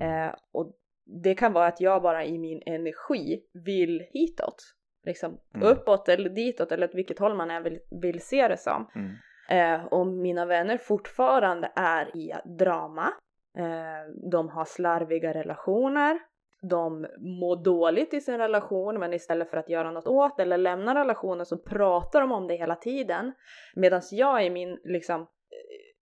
Mm. 0.00 0.34
Och 0.52 0.72
det 1.04 1.34
kan 1.34 1.52
vara 1.52 1.66
att 1.66 1.80
jag 1.80 2.02
bara 2.02 2.24
i 2.24 2.38
min 2.38 2.62
energi 2.66 3.42
vill 3.64 4.06
hitåt. 4.12 4.56
Liksom 5.04 5.38
Mm. 5.54 5.68
uppåt 5.68 6.08
eller 6.08 6.30
ditåt 6.30 6.72
eller 6.72 6.88
åt 6.88 6.94
vilket 6.94 7.18
håll 7.18 7.36
man 7.36 7.50
än 7.50 7.62
vill, 7.62 7.78
vill 8.02 8.20
se 8.20 8.48
det 8.48 8.56
som. 8.56 8.90
Eh, 9.48 9.84
och 9.84 10.06
mina 10.06 10.46
vänner 10.46 10.78
fortfarande 10.78 11.72
är 11.76 12.16
i 12.16 12.32
drama. 12.44 13.12
Eh, 13.58 14.30
de 14.30 14.48
har 14.48 14.64
slarviga 14.64 15.34
relationer. 15.34 16.18
De 16.62 17.06
mår 17.18 17.64
dåligt 17.64 18.14
i 18.14 18.20
sin 18.20 18.38
relation 18.38 18.98
men 18.98 19.12
istället 19.12 19.50
för 19.50 19.56
att 19.56 19.68
göra 19.68 19.90
något 19.90 20.06
åt 20.06 20.40
eller 20.40 20.56
lämna 20.58 20.94
relationen 20.94 21.46
så 21.46 21.58
pratar 21.58 22.20
de 22.20 22.32
om 22.32 22.46
det 22.46 22.54
hela 22.54 22.76
tiden. 22.76 23.32
Medan 23.76 24.02
jag 24.10 24.46
i 24.46 24.50
min, 24.50 24.78
liksom, 24.84 25.26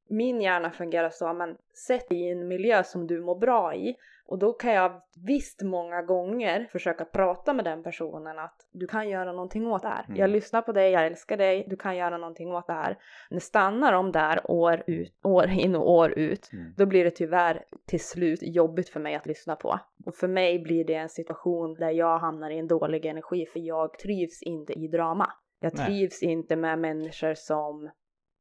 min 0.08 0.40
hjärna 0.40 0.70
fungerar 0.70 1.10
så, 1.10 1.32
men 1.32 1.56
sätt 1.86 2.08
dig 2.08 2.20
i 2.20 2.30
en 2.30 2.48
miljö 2.48 2.84
som 2.84 3.06
du 3.06 3.20
mår 3.20 3.38
bra 3.38 3.74
i. 3.74 3.96
Och 4.26 4.38
då 4.38 4.52
kan 4.52 4.72
jag 4.72 5.02
visst 5.26 5.62
många 5.62 6.02
gånger 6.02 6.68
försöka 6.72 7.04
prata 7.04 7.52
med 7.52 7.64
den 7.64 7.82
personen 7.82 8.38
att 8.38 8.56
du 8.72 8.86
kan 8.86 9.08
göra 9.08 9.32
någonting 9.32 9.66
åt 9.66 9.82
det 9.82 9.88
här. 9.88 10.04
Mm. 10.04 10.20
Jag 10.20 10.30
lyssnar 10.30 10.62
på 10.62 10.72
dig, 10.72 10.90
jag 10.90 11.06
älskar 11.06 11.36
dig, 11.36 11.66
du 11.68 11.76
kan 11.76 11.96
göra 11.96 12.18
någonting 12.18 12.52
åt 12.52 12.66
det 12.66 12.72
här. 12.72 12.98
Men 13.30 13.40
stannar 13.40 13.92
de 13.92 14.12
där 14.12 14.50
år, 14.50 14.82
ut, 14.86 15.14
år 15.22 15.50
in 15.50 15.76
och 15.76 15.90
år 15.90 16.18
ut, 16.18 16.50
Mm. 16.52 16.74
då 16.76 16.86
blir 16.86 17.04
det 17.04 17.10
tyvärr 17.10 17.64
till 17.86 18.00
slut 18.00 18.38
jobbigt 18.42 18.88
för 18.88 19.00
mig 19.00 19.14
att 19.14 19.26
lyssna 19.26 19.56
på. 19.56 19.78
Och 20.06 20.14
för 20.14 20.28
mig 20.28 20.58
blir 20.58 20.84
det 20.84 20.94
en 20.94 21.08
situation 21.08 21.74
där 21.74 21.90
jag 21.90 22.18
hamnar 22.18 22.50
i 22.50 22.58
en 22.58 22.68
dålig 22.68 23.06
energi 23.06 23.46
för 23.46 23.60
jag 23.60 23.98
trivs 23.98 24.42
inte 24.42 24.72
i 24.72 24.88
drama. 24.88 25.32
Jag 25.60 25.72
Nej. 25.74 25.86
trivs 25.86 26.22
inte 26.22 26.56
med 26.56 26.78
människor 26.78 27.34
som 27.34 27.90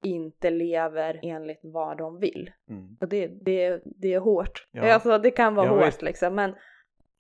inte 0.04 0.50
lever 0.50 1.20
enligt 1.24 1.60
vad 1.64 1.98
de 1.98 2.20
vill. 2.20 2.52
Mm. 2.70 2.98
Och 3.02 3.08
det, 3.08 3.28
det, 3.28 3.82
det 3.86 4.14
är 4.14 4.20
hårt. 4.20 4.68
Ja. 4.72 4.94
Alltså 4.94 5.18
det 5.18 5.32
kan 5.32 5.56
vara 5.56 5.66
Ja, 5.66 5.74
hårt 5.74 5.88
visst. 5.88 6.02
liksom 6.02 6.36
men 6.36 6.56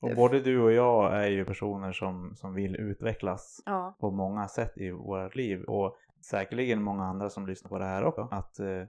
Och 0.01 0.15
både 0.15 0.39
du 0.39 0.61
och 0.61 0.71
jag 0.71 1.23
är 1.23 1.27
ju 1.27 1.45
personer 1.45 1.91
som, 1.91 2.35
som 2.35 2.53
vill 2.53 2.75
utvecklas 2.75 3.63
ja. 3.65 3.95
på 3.99 4.11
många 4.11 4.47
sätt 4.47 4.77
i 4.77 4.91
vårt 4.91 5.35
liv 5.35 5.63
och 5.63 5.95
säkerligen 6.21 6.83
många 6.83 7.03
andra 7.03 7.29
som 7.29 7.47
lyssnar 7.47 7.69
på 7.69 7.79
det 7.79 7.85
här 7.85 8.03
också. 8.03 8.27
Att 8.31 8.59
eh, 8.59 8.83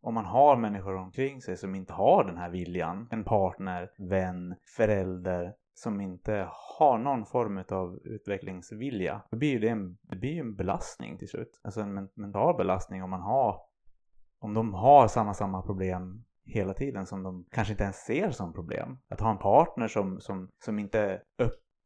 om 0.00 0.14
man 0.14 0.24
har 0.24 0.56
människor 0.56 0.96
omkring 0.96 1.40
sig 1.42 1.56
som 1.56 1.74
inte 1.74 1.92
har 1.92 2.24
den 2.24 2.36
här 2.36 2.50
viljan, 2.50 3.08
en 3.10 3.24
partner, 3.24 3.90
vän, 3.98 4.54
förälder 4.76 5.54
som 5.74 6.00
inte 6.00 6.48
har 6.78 6.98
någon 6.98 7.26
form 7.26 7.64
av 7.70 7.98
utvecklingsvilja, 8.04 9.22
då 9.30 9.36
blir 9.36 9.60
det 9.60 9.68
en, 9.68 9.96
det 10.02 10.16
blir 10.16 10.40
en 10.40 10.54
belastning 10.54 11.18
till 11.18 11.28
slut. 11.28 11.60
Alltså 11.62 11.80
en 11.80 11.94
men- 11.94 12.08
mental 12.14 12.56
belastning 12.56 13.02
om 13.02 13.10
man 13.10 13.20
har, 13.20 13.60
om 14.38 14.54
de 14.54 14.74
har 14.74 15.08
samma, 15.08 15.34
samma 15.34 15.62
problem 15.62 16.24
hela 16.46 16.74
tiden 16.74 17.06
som 17.06 17.22
de 17.22 17.44
kanske 17.50 17.72
inte 17.72 17.84
ens 17.84 17.96
ser 17.96 18.30
som 18.30 18.52
problem. 18.52 18.98
Att 19.08 19.20
ha 19.20 19.30
en 19.30 19.38
partner 19.38 19.88
som, 19.88 20.20
som, 20.20 20.50
som 20.64 20.78
inte 20.78 21.22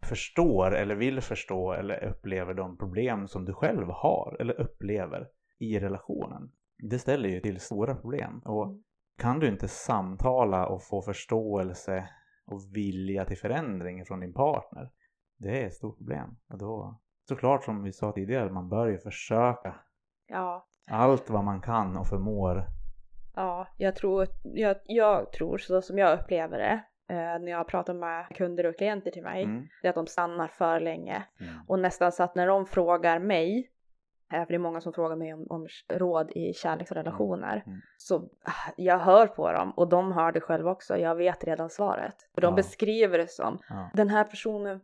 förstår 0.02 0.74
eller 0.74 0.94
vill 0.94 1.20
förstå 1.20 1.72
eller 1.72 2.04
upplever 2.04 2.54
de 2.54 2.78
problem 2.78 3.28
som 3.28 3.44
du 3.44 3.52
själv 3.52 3.88
har 3.88 4.36
eller 4.40 4.60
upplever 4.60 5.28
i 5.58 5.78
relationen. 5.80 6.50
Det 6.78 6.98
ställer 6.98 7.28
ju 7.28 7.40
till 7.40 7.60
stora 7.60 7.94
problem. 7.94 8.38
Och 8.44 8.66
Mm. 8.66 8.82
kan 9.18 9.40
du 9.40 9.48
inte 9.48 9.68
samtala 9.68 10.66
och 10.66 10.82
få 10.82 11.02
förståelse 11.02 12.08
och 12.48 12.60
vilja 12.76 13.24
till 13.24 13.38
förändring 13.38 14.04
från 14.04 14.20
din 14.20 14.34
partner, 14.34 14.90
det 15.38 15.62
är 15.62 15.66
ett 15.66 15.74
stort 15.74 15.98
problem. 15.98 16.36
Och 16.48 16.58
då, 16.58 17.00
såklart 17.28 17.64
som 17.64 17.82
vi 17.82 17.92
sa 17.92 18.12
tidigare, 18.12 18.50
man 18.50 18.68
bör 18.68 18.86
ju 18.86 18.98
försöka 18.98 19.74
Ja, 20.26 20.66
allt 20.90 21.30
vad 21.30 21.44
man 21.44 21.60
kan 21.60 21.96
och 21.96 22.06
förmår. 22.06 22.64
ja, 23.34 23.66
jag 23.76 23.96
tror, 23.96 24.26
jag, 24.42 24.76
jag 24.84 25.32
tror 25.32 25.58
så 25.58 25.82
som 25.82 25.98
jag 25.98 26.18
upplever 26.20 26.58
det 26.58 26.84
eh, 27.14 27.38
när 27.40 27.48
jag 27.50 27.68
pratar 27.68 27.94
med 27.94 28.26
kunder 28.34 28.66
och 28.66 28.76
klienter 28.76 29.10
till 29.10 29.22
mig, 29.22 29.44
Mm. 29.44 29.66
det 29.82 29.88
är 29.88 29.90
att 29.90 29.94
de 29.94 30.06
stannar 30.06 30.48
för 30.48 30.80
länge. 30.80 31.22
Mm. 31.40 31.54
Och 31.68 31.78
nästan 31.78 32.12
så 32.12 32.22
att 32.22 32.34
när 32.34 32.46
de 32.46 32.66
frågar 32.66 33.18
mig, 33.18 33.70
för 34.30 34.46
det 34.48 34.54
är 34.54 34.58
många 34.58 34.80
som 34.80 34.92
frågar 34.92 35.16
mig 35.16 35.34
om, 35.34 35.46
om 35.50 35.66
råd 35.92 36.30
i 36.34 36.52
kärleksrelationer, 36.52 37.62
Mm. 37.66 37.78
så 37.96 38.16
ah, 38.42 38.72
jag 38.76 38.98
hör 38.98 39.26
på 39.26 39.52
dem 39.52 39.70
och 39.70 39.88
de 39.88 40.12
hör 40.12 40.32
det 40.32 40.40
själv 40.40 40.68
också, 40.68 40.96
jag 40.96 41.14
vet 41.14 41.44
redan 41.44 41.70
svaret. 41.70 42.14
För 42.34 42.40
de 42.40 42.46
Ja. 42.46 42.56
beskriver 42.56 43.18
det 43.18 43.30
som, 43.30 43.58
Ja. 43.68 43.90
den 43.94 44.08
här 44.08 44.24
personen, 44.24 44.80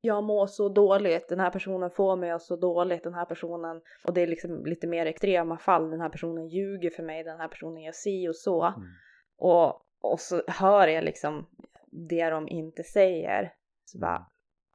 jag 0.00 0.24
mår 0.24 0.46
så 0.46 0.68
dåligt, 0.68 1.28
den 1.28 1.40
här 1.40 1.50
personen 1.50 1.90
får 1.90 2.16
mig 2.16 2.30
att 2.30 2.42
så 2.42 2.56
dåligt, 2.56 3.04
den 3.04 3.14
här 3.14 3.24
personen, 3.24 3.80
och 4.06 4.14
det 4.14 4.20
är 4.20 4.26
liksom 4.26 4.66
lite 4.66 4.86
mer 4.86 5.06
extrema 5.06 5.58
fall, 5.58 5.90
den 5.90 6.00
här 6.00 6.08
personen 6.08 6.48
ljuger 6.48 6.90
för 6.90 7.02
mig, 7.02 7.24
den 7.24 7.38
här 7.40 7.48
personen 7.48 7.82
gör 7.82 7.92
si 7.92 8.28
och 8.28 8.36
så. 8.36 8.62
Mm. 8.64 8.88
Och, 9.38 9.82
och 10.00 10.20
så 10.20 10.42
hör 10.48 10.88
jag 10.88 11.04
liksom 11.04 11.46
det 11.90 12.30
de 12.30 12.48
inte 12.48 12.82
säger. 12.82 13.52
Så 13.84 13.98
bara, 13.98 14.26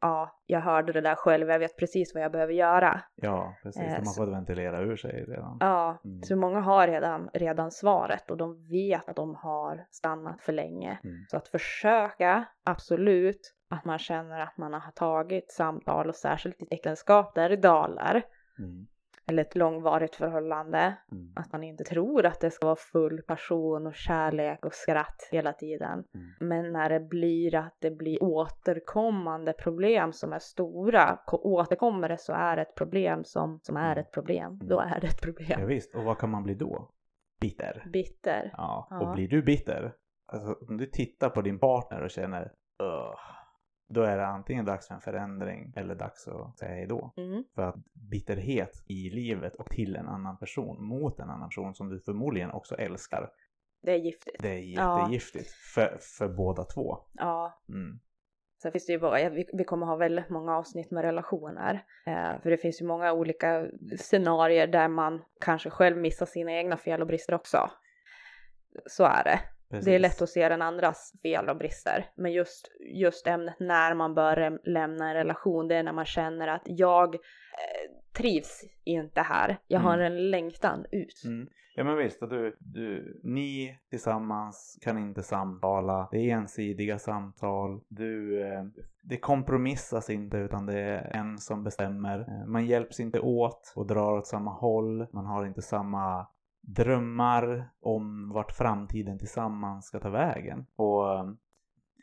ja, 0.04 0.40
jag 0.46 0.60
hörde 0.62 0.94
det 0.94 1.02
där 1.02 1.16
själv, 1.16 1.50
jag 1.50 1.60
vet 1.60 1.78
precis 1.78 2.14
vad 2.14 2.24
jag 2.24 2.32
behöver 2.32 2.54
göra. 2.54 3.02
Ja, 3.16 3.54
precis. 3.64 3.82
Eh, 3.84 3.90
De 3.90 3.96
har 3.96 4.04
så- 4.14 4.26
ventilera 4.26 4.82
ur 4.82 4.96
sig 4.96 5.26
redan. 5.28 5.58
Ja, 5.60 5.98
Mm. 6.06 6.22
så 6.24 6.36
många 6.36 6.60
har 6.60 6.88
redan, 6.88 7.30
redan 7.34 7.72
svaret 7.72 8.32
och 8.32 8.38
de 8.38 8.68
vet 8.70 9.10
att 9.10 9.16
de 9.16 9.36
har 9.36 9.86
stannat 9.92 10.42
för 10.42 10.54
länge. 10.54 11.00
Mm. 11.04 11.16
Så 11.30 11.38
att 11.38 11.48
försöka, 11.48 12.46
absolut, 12.64 13.54
att 13.70 13.86
man 13.86 14.00
känner 14.00 14.40
att 14.40 14.58
man 14.58 14.74
har 14.74 14.92
tagit 14.92 15.52
samtal 15.52 16.10
och 16.10 16.16
särskilt 16.16 16.62
i 16.62 16.68
äktenskap 16.72 17.36
där 17.36 17.50
det 17.50 17.56
dalar, 17.58 18.22
Mm. 18.60 18.88
Eller 19.28 19.42
ett 19.42 19.56
långvarigt 19.56 20.16
förhållande, 20.16 20.98
Mm. 21.12 21.34
att 21.36 21.52
man 21.52 21.64
inte 21.64 21.84
tror 21.84 22.26
att 22.26 22.40
det 22.42 22.52
ska 22.52 22.66
vara 22.66 22.76
full 22.76 23.22
passion 23.22 23.88
och 23.88 23.96
kärlek 23.96 24.66
och 24.66 24.74
skratt 24.74 25.28
hela 25.32 25.54
tiden. 25.54 26.04
Mm. 26.16 26.28
Men 26.40 26.72
när 26.74 26.90
det 26.90 27.00
blir 27.00 27.56
att 27.56 27.76
det 27.80 27.92
blir 27.92 28.24
återkommande 28.24 29.54
problem 29.54 30.14
som 30.14 30.34
är 30.34 30.40
stora, 30.40 31.20
ko- 31.26 31.42
återkommer 31.44 32.10
det 32.10 32.18
så 32.18 32.34
är 32.34 32.56
det 32.56 32.62
ett 32.62 32.76
problem 32.76 33.24
som, 33.24 33.60
som 33.64 33.78
är 33.78 33.96
ett 33.96 34.12
problem. 34.12 34.60
Då 34.64 34.80
är 34.80 35.00
det 35.00 35.08
ett 35.08 35.20
Ja, 35.22 35.26
problem. 35.34 35.68
visst, 35.68 35.96
och 35.96 36.04
vad 36.04 36.18
kan 36.18 36.30
man 36.30 36.44
bli 36.44 36.54
då? 36.56 36.90
Bitter. 37.42 37.84
Bitter. 37.94 38.50
Ja, 38.58 38.88
Ja. 38.90 39.00
och 39.02 39.14
blir 39.16 39.28
du 39.28 39.42
bitter, 39.42 39.94
alltså 40.28 40.58
om 40.70 40.78
du 40.78 40.86
tittar 40.86 41.30
på 41.30 41.42
din 41.42 41.60
partner 41.60 42.02
och 42.02 42.10
känner 42.10 42.52
Ugh, 42.84 43.16
då 43.88 44.02
är 44.02 44.18
det 44.18 44.26
antingen 44.26 44.66
dags 44.66 44.88
för 44.88 44.96
en 44.96 45.02
förändring 45.02 45.74
eller 45.76 45.96
dags 45.96 46.28
att 46.28 46.58
säga 46.58 46.72
hej 46.72 46.88
då. 46.88 47.14
Mm. 47.18 47.44
För 47.56 47.62
att 47.62 47.76
bitterhet 47.94 48.84
i 48.88 49.10
livet 49.10 49.56
och 49.56 49.70
till 49.70 49.96
en 49.96 50.08
annan 50.08 50.38
person, 50.38 50.84
mot 50.86 51.20
en 51.20 51.30
annan 51.30 51.50
person 51.50 51.76
som 51.76 51.90
du 51.90 52.00
förmodligen 52.00 52.52
också 52.52 52.76
älskar, 52.76 53.30
Det 53.82 53.92
är 53.92 53.98
giftigt. 53.98 54.36
det 54.42 54.50
är 54.50 54.60
Ja. 54.60 55.00
jättegiftigt 55.00 55.52
för, 55.52 55.98
för 56.18 56.28
båda 56.28 56.64
två. 56.64 56.98
Ja. 57.14 57.62
Mm. 57.70 58.00
Sen 58.62 58.72
finns 58.72 58.86
det 58.86 58.94
ju 58.94 59.00
bara, 59.00 59.30
vi, 59.30 59.50
vi 59.54 59.64
kommer 59.64 59.86
ha 59.86 59.96
väldigt 59.96 60.30
många 60.30 60.58
avsnitt 60.58 60.92
med 60.92 61.04
relationer. 61.04 61.86
Eh, 62.06 62.42
för 62.42 62.50
det 62.50 62.58
finns 62.58 62.82
ju 62.82 62.86
många 62.86 63.14
olika 63.14 63.68
scenarier 64.00 64.68
där 64.68 64.88
man 64.88 65.22
kanske 65.42 65.70
själv 65.70 65.98
missar 65.98 66.26
sina 66.26 66.52
egna 66.52 66.78
fel 66.78 67.02
och 67.02 67.08
brister 67.08 67.34
också. 67.34 67.70
Så 68.86 69.04
är 69.04 69.24
det. 69.24 69.40
Precis. 69.74 69.86
Det 69.86 69.96
är 69.96 70.00
lätt 70.00 70.22
att 70.22 70.30
se 70.30 70.50
den 70.50 70.62
andras 70.62 71.14
fel 71.22 71.50
och 71.50 71.58
brister. 71.58 72.06
Men 72.16 72.32
just, 72.32 72.72
just 72.80 73.28
ämnet 73.28 73.60
när 73.60 73.94
man 73.96 74.16
bör 74.16 74.60
lämna 74.70 75.10
en 75.10 75.14
relation, 75.16 75.68
det 75.68 75.76
är 75.76 75.84
när 75.84 75.94
man 75.94 76.06
känner 76.06 76.48
att 76.48 76.62
jag 76.66 77.16
eh, 77.16 77.92
trivs 78.18 78.62
inte 78.84 79.22
här. 79.22 79.58
Jag 79.68 79.80
har 79.80 79.94
Mm. 79.94 80.06
en 80.06 80.32
längtan 80.32 80.86
ut. 80.92 81.22
Mm. 81.26 81.48
Ja 81.76 81.84
men 81.84 81.98
visst, 81.98 82.20
du, 82.20 82.56
du, 82.60 83.20
ni 83.24 83.78
tillsammans 83.90 84.78
kan 84.82 84.98
inte 84.98 85.24
samtala. 85.24 86.08
Det 86.12 86.18
är 86.18 86.34
ensidiga 86.36 87.00
samtal. 87.00 87.82
Du, 87.88 88.42
eh, 88.42 88.64
det 89.02 89.18
kompromissas 89.18 90.10
inte 90.10 90.38
utan 90.38 90.66
det 90.66 90.80
är 90.80 91.12
en 91.16 91.38
som 91.38 91.64
bestämmer. 91.64 92.20
Eh, 92.20 92.48
Man 92.48 92.66
hjälps 92.66 93.00
inte 93.00 93.20
åt 93.20 93.74
och 93.76 93.88
drar 93.88 94.18
åt 94.18 94.28
samma 94.28 94.52
håll. 94.52 95.08
Man 95.14 95.26
har 95.26 95.46
inte 95.46 95.62
samma 95.62 96.28
drömmar 96.64 97.70
om 97.82 98.30
vart 98.30 98.52
framtiden 98.52 99.20
tillsammans 99.20 99.86
ska 99.86 100.00
ta 100.00 100.10
vägen. 100.10 100.66
Och 100.76 101.20
um, 101.20 101.38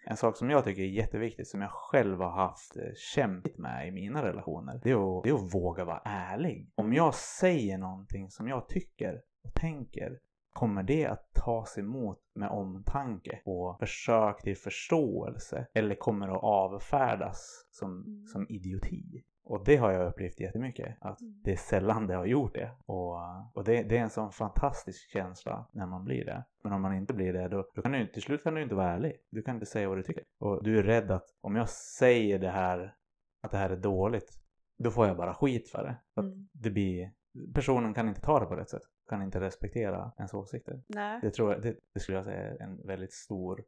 en 0.06 0.16
sak 0.16 0.36
som 0.36 0.50
jag 0.50 0.64
tycker 0.64 0.82
är 0.82 0.86
jätteviktigt, 0.86 1.48
som 1.48 1.60
jag 1.60 1.70
själv 1.70 2.20
har 2.20 2.30
haft 2.30 2.76
eh, 2.76 2.82
kämpigt 3.14 3.58
med 3.58 3.88
i 3.88 3.90
mina 3.90 4.24
relationer, 4.24 4.80
det 4.82 4.90
är, 4.90 5.18
att, 5.18 5.24
det 5.24 5.30
är 5.30 5.34
att 5.34 5.54
våga 5.54 5.84
vara 5.84 6.02
ärlig. 6.04 6.70
Om 6.74 6.92
jag 6.92 7.14
säger 7.14 7.78
någonting 7.78 8.30
som 8.30 8.48
jag 8.48 8.68
tycker 8.68 9.22
och 9.44 9.54
tänker, 9.54 10.18
kommer 10.52 10.82
det 10.82 11.06
att 11.06 11.32
tas 11.34 11.78
emot 11.78 12.18
med 12.34 12.48
omtanke 12.48 13.40
och 13.44 13.78
försök 13.78 14.42
till 14.42 14.56
förståelse? 14.56 15.66
Eller 15.74 15.94
kommer 15.94 16.26
det 16.26 16.34
att 16.34 16.42
avfärdas 16.42 17.66
som, 17.70 18.24
som 18.32 18.46
idioti? 18.48 19.24
Och 19.44 19.64
det 19.64 19.76
har 19.76 19.92
jag 19.92 20.08
upplevt 20.08 20.40
jättemycket, 20.40 20.96
att 21.00 21.20
Mm. 21.20 21.40
det 21.44 21.52
är 21.52 21.56
sällan 21.56 22.06
det 22.06 22.14
har 22.14 22.26
gjort 22.26 22.54
det. 22.54 22.70
Och, 22.86 23.16
och 23.54 23.64
det, 23.64 23.82
det 23.82 23.98
är 23.98 24.02
en 24.02 24.10
sån 24.10 24.32
fantastisk 24.32 25.10
känsla 25.10 25.68
när 25.72 25.86
man 25.86 26.04
blir 26.04 26.24
det. 26.24 26.44
Men 26.64 26.72
om 26.72 26.82
man 26.82 26.94
inte 26.94 27.14
blir 27.14 27.32
det, 27.32 27.48
då, 27.48 27.70
då 27.74 27.82
kan 27.82 27.92
du, 27.92 28.06
till 28.06 28.22
slut 28.22 28.42
kan 28.42 28.54
du 28.54 28.62
inte 28.62 28.74
vara 28.74 28.90
ärlig. 28.90 29.16
Du 29.30 29.42
kan 29.42 29.54
inte 29.54 29.66
säga 29.66 29.88
vad 29.88 29.98
du 29.98 30.02
tycker. 30.02 30.24
Och 30.38 30.64
du 30.64 30.78
är 30.78 30.82
rädd 30.82 31.10
att 31.10 31.24
om 31.40 31.56
jag 31.56 31.68
säger 31.68 32.38
det 32.38 32.50
här, 32.50 32.94
att 33.42 33.50
det 33.50 33.56
här 33.56 33.70
är 33.70 33.76
dåligt, 33.76 34.32
då 34.78 34.90
får 34.90 35.06
jag 35.06 35.16
bara 35.16 35.34
skit 35.34 35.68
för 35.70 35.84
det. 35.84 35.96
För 36.14 36.22
Mm. 36.22 36.48
det 36.52 36.70
blir, 36.70 37.12
personen 37.54 37.94
kan 37.94 38.08
inte 38.08 38.20
ta 38.20 38.40
det 38.40 38.46
på 38.46 38.56
rätt 38.56 38.70
sätt. 38.70 38.82
Kan 39.08 39.22
inte 39.22 39.40
respektera 39.40 40.12
ens 40.18 40.34
åsikter. 40.34 40.82
Nej. 40.88 41.18
Det 41.22 41.30
tror 41.30 41.52
jag, 41.52 41.62
det, 41.62 41.76
det 41.94 42.00
skulle 42.00 42.18
jag 42.18 42.24
säga 42.24 42.38
är 42.38 42.62
en 42.62 42.86
väldigt 42.86 43.12
stor 43.12 43.64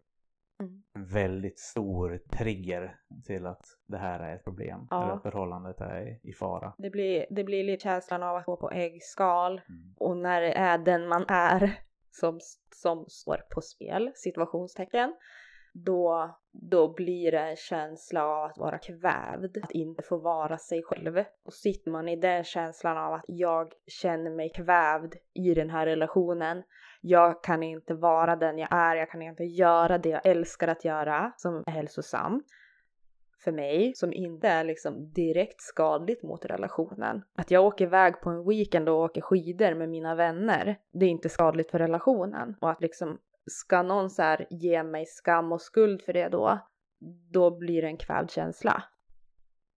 Mm. 0.61 0.83
en 0.95 1.05
väldigt 1.05 1.59
stor 1.59 2.19
trigger 2.39 2.97
till 3.27 3.47
att 3.47 3.65
det 3.87 3.97
här 3.97 4.21
är 4.21 4.35
ett 4.35 4.45
problem. 4.45 4.87
Ja. 4.91 5.03
Eller 5.03 5.15
att 5.15 5.23
förhållandet 5.23 5.81
är 5.81 6.19
i, 6.23 6.33
fara. 6.33 6.75
Det, 6.79 6.91
blir, 6.91 7.27
det 7.31 7.45
blir 7.45 7.65
lite 7.65 7.83
känslan 7.83 8.23
av 8.23 8.37
att 8.37 8.47
gå 8.47 8.57
på 8.57 8.71
äggskal. 8.71 9.53
Mm. 9.53 9.95
Och 9.97 10.17
när 10.17 10.41
det 10.41 10.53
är 10.53 10.79
den 10.79 11.09
man 11.09 11.25
är 11.29 11.79
som, 12.11 12.41
som 12.75 13.05
står 13.09 13.37
på 13.55 13.61
spel, 13.61 14.13
situationstecken, 14.15 15.15
då, 15.75 16.37
då 16.53 16.95
blir 16.95 17.33
det 17.33 17.41
en 17.41 17.57
känsla 17.57 18.25
av 18.25 18.45
att 18.45 18.59
vara 18.59 18.79
kvävd, 18.79 19.59
att 19.63 19.71
inte 19.71 20.03
få 20.03 20.19
vara 20.19 20.59
sig 20.59 20.83
själv. 20.83 21.25
Och 21.45 21.55
sitter 21.55 21.91
man 21.91 22.09
i 22.09 22.17
den 22.17 22.45
känslan 22.45 22.99
av 22.99 23.13
att 23.15 23.25
jag 23.27 23.73
känner 23.87 24.31
mig 24.31 24.53
kvävd 24.53 25.15
i 25.35 25.55
den 25.55 25.71
här 25.71 25.87
relationen, 25.87 26.63
jag 27.05 27.43
kan 27.43 27.63
inte 27.63 27.95
vara 27.95 28.37
den 28.37 28.59
jag 28.59 28.73
är, 28.73 28.97
jag 28.97 29.11
kan 29.11 29.23
inte 29.23 29.45
göra 29.45 29.99
det 29.99 30.09
jag 30.09 30.27
älskar 30.27 30.69
att 30.69 30.85
göra 30.85 31.33
som 31.37 31.63
är 31.67 31.71
hälsosamt 31.71 32.47
för 33.45 33.53
mig 33.53 33.93
som 33.95 34.13
inte 34.13 34.49
är 34.49 34.65
liksom 34.65 35.13
direkt 35.13 35.61
skadligt 35.61 36.23
mot 36.23 36.45
relationen. 36.45 37.23
Att 37.35 37.51
jag 37.51 37.65
åker 37.65 37.85
iväg 37.85 38.21
på 38.21 38.31
en 38.31 38.49
weekend 38.49 38.89
och 38.89 38.97
åker 38.97 39.21
skidor 39.21 39.75
med 39.75 39.89
mina 39.89 40.15
vänner, 40.15 40.77
det 40.93 41.07
är 41.07 41.11
inte 41.11 41.29
skadligt 41.29 41.71
för 41.71 41.79
relationen. 41.79 42.57
Och 42.61 42.71
att 42.71 42.81
liksom, 42.81 43.19
ska 43.47 43.83
någon 43.83 44.11
så 44.11 44.23
här 44.23 44.47
ge 44.51 44.83
mig 44.83 45.07
skam 45.07 45.53
och 45.53 45.61
skuld 45.61 46.03
för 46.03 46.13
det 46.13 46.29
då, 46.29 46.59
då 47.31 47.59
blir 47.59 47.83
det 47.83 47.89
en 47.89 47.97
kvävd 47.97 48.31
känsla. 48.31 48.83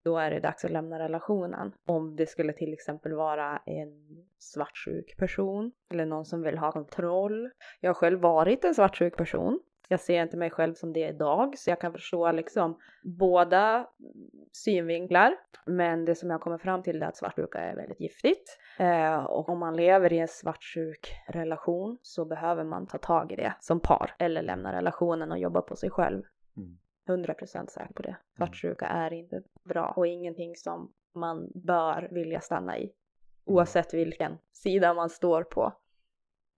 Då 0.05 0.17
är 0.17 0.31
det 0.31 0.39
dags 0.39 0.65
att 0.65 0.71
lämna 0.71 0.99
relationen. 0.99 1.71
Om 1.85 2.15
det 2.15 2.25
skulle 2.25 2.53
till 2.53 2.73
exempel 2.73 3.13
vara 3.13 3.61
en 3.65 4.25
svartsjuk 4.39 5.17
person 5.17 5.71
eller 5.91 6.05
någon 6.05 6.25
som 6.25 6.41
vill 6.41 6.57
ha 6.57 6.71
kontroll. 6.71 7.49
Jag 7.79 7.89
har 7.89 7.93
själv 7.93 8.19
varit 8.19 8.65
en 8.65 8.75
svartsjuk 8.75 9.17
person. 9.17 9.59
Jag 9.87 9.99
ser 9.99 10.21
inte 10.21 10.37
mig 10.37 10.49
själv 10.49 10.73
som 10.73 10.93
det 10.93 11.07
idag 11.07 11.57
så 11.57 11.69
jag 11.69 11.81
kan 11.81 11.91
förstå 11.91 12.31
liksom 12.31 12.79
båda 13.03 13.87
synvinklar. 14.51 15.35
Men 15.65 16.05
det 16.05 16.15
som 16.15 16.29
jag 16.29 16.41
kommer 16.41 16.57
fram 16.57 16.83
till 16.83 17.01
är 17.01 17.07
att 17.07 17.17
svartsjuka 17.17 17.59
är 17.59 17.75
väldigt 17.75 17.99
giftigt. 17.99 18.57
Eh, 18.79 19.25
och 19.25 19.49
om 19.49 19.59
man 19.59 19.75
lever 19.75 20.13
i 20.13 20.19
en 20.19 20.27
svartsjuk 20.27 21.13
relation 21.27 21.97
så 22.01 22.25
behöver 22.25 22.63
man 22.63 22.87
ta 22.87 22.97
tag 22.97 23.31
i 23.31 23.35
det 23.35 23.53
som 23.59 23.79
par 23.79 24.15
eller 24.19 24.41
lämna 24.41 24.73
relationen 24.73 25.31
och 25.31 25.39
jobba 25.39 25.61
på 25.61 25.75
sig 25.75 25.89
själv. 25.89 26.23
Mm. 26.57 26.77
100% 27.07 27.67
säker 27.67 27.93
på 27.93 28.01
det. 28.01 28.15
Svartsjuka 28.37 28.85
är 28.85 29.13
inte 29.13 29.41
bra 29.63 29.93
och 29.95 30.07
ingenting 30.07 30.55
som 30.55 30.91
man 31.13 31.51
bör 31.55 32.07
vilja 32.11 32.41
stanna 32.41 32.77
i. 32.77 32.91
Oavsett 33.45 33.93
vilken 33.93 34.37
sida 34.51 34.93
man 34.93 35.09
står 35.09 35.43
på. 35.43 35.73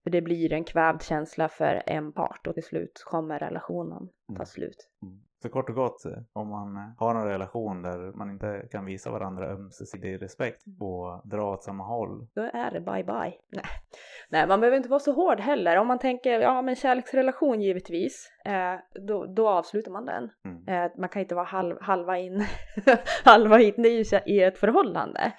För 0.02 0.10
det 0.10 0.22
blir 0.22 0.52
en 0.52 0.64
kvävd 0.64 1.02
känsla 1.02 1.48
för 1.48 1.82
en 1.86 2.12
part 2.12 2.46
och 2.46 2.54
till 2.54 2.64
slut 2.64 3.02
kommer 3.06 3.38
relationen 3.38 4.08
ta 4.26 4.34
Mm. 4.34 4.46
slut. 4.46 4.88
Mm. 5.02 5.20
Så 5.42 5.48
kort 5.48 5.68
och 5.68 5.74
gott, 5.74 6.04
eh, 6.04 6.18
om 6.32 6.48
man 6.48 6.76
eh, 6.76 6.82
har 6.98 7.14
en 7.14 7.24
relation 7.26 7.82
där 7.82 7.98
man 8.12 8.30
inte 8.30 8.68
kan 8.70 8.84
visa 8.84 9.10
varandra 9.10 9.48
ömsesidig 9.48 10.22
respekt 10.22 10.62
och 10.80 11.20
dra 11.28 11.52
åt 11.52 11.62
samma 11.62 11.84
håll. 11.84 12.26
Då 12.34 12.42
är 12.42 12.70
det 12.70 12.80
bye 12.80 13.04
bye. 13.04 13.34
Nej. 13.48 13.64
Nej, 14.30 14.46
man 14.46 14.60
behöver 14.60 14.76
inte 14.76 14.88
vara 14.88 15.00
så 15.00 15.12
hård 15.12 15.40
heller. 15.40 15.76
Om 15.76 15.86
man 15.86 15.98
tänker, 15.98 16.40
ja 16.40 16.62
men 16.62 16.76
kärleksrelation 16.76 17.60
givetvis, 17.60 18.30
eh, 18.44 19.04
då, 19.06 19.26
då 19.26 19.48
avslutar 19.48 19.90
man 19.90 20.06
den. 20.06 20.30
Mm. 20.44 20.84
Eh, 20.84 20.92
man 20.98 21.08
kan 21.08 21.22
inte 21.22 21.34
vara 21.34 21.44
halv, 21.44 21.76
halva 21.80 22.18
in, 22.18 22.44
halva 23.24 23.60
in 23.60 23.84
i, 23.84 24.04
i 24.26 24.42
ett 24.42 24.58
förhållande. 24.58 25.32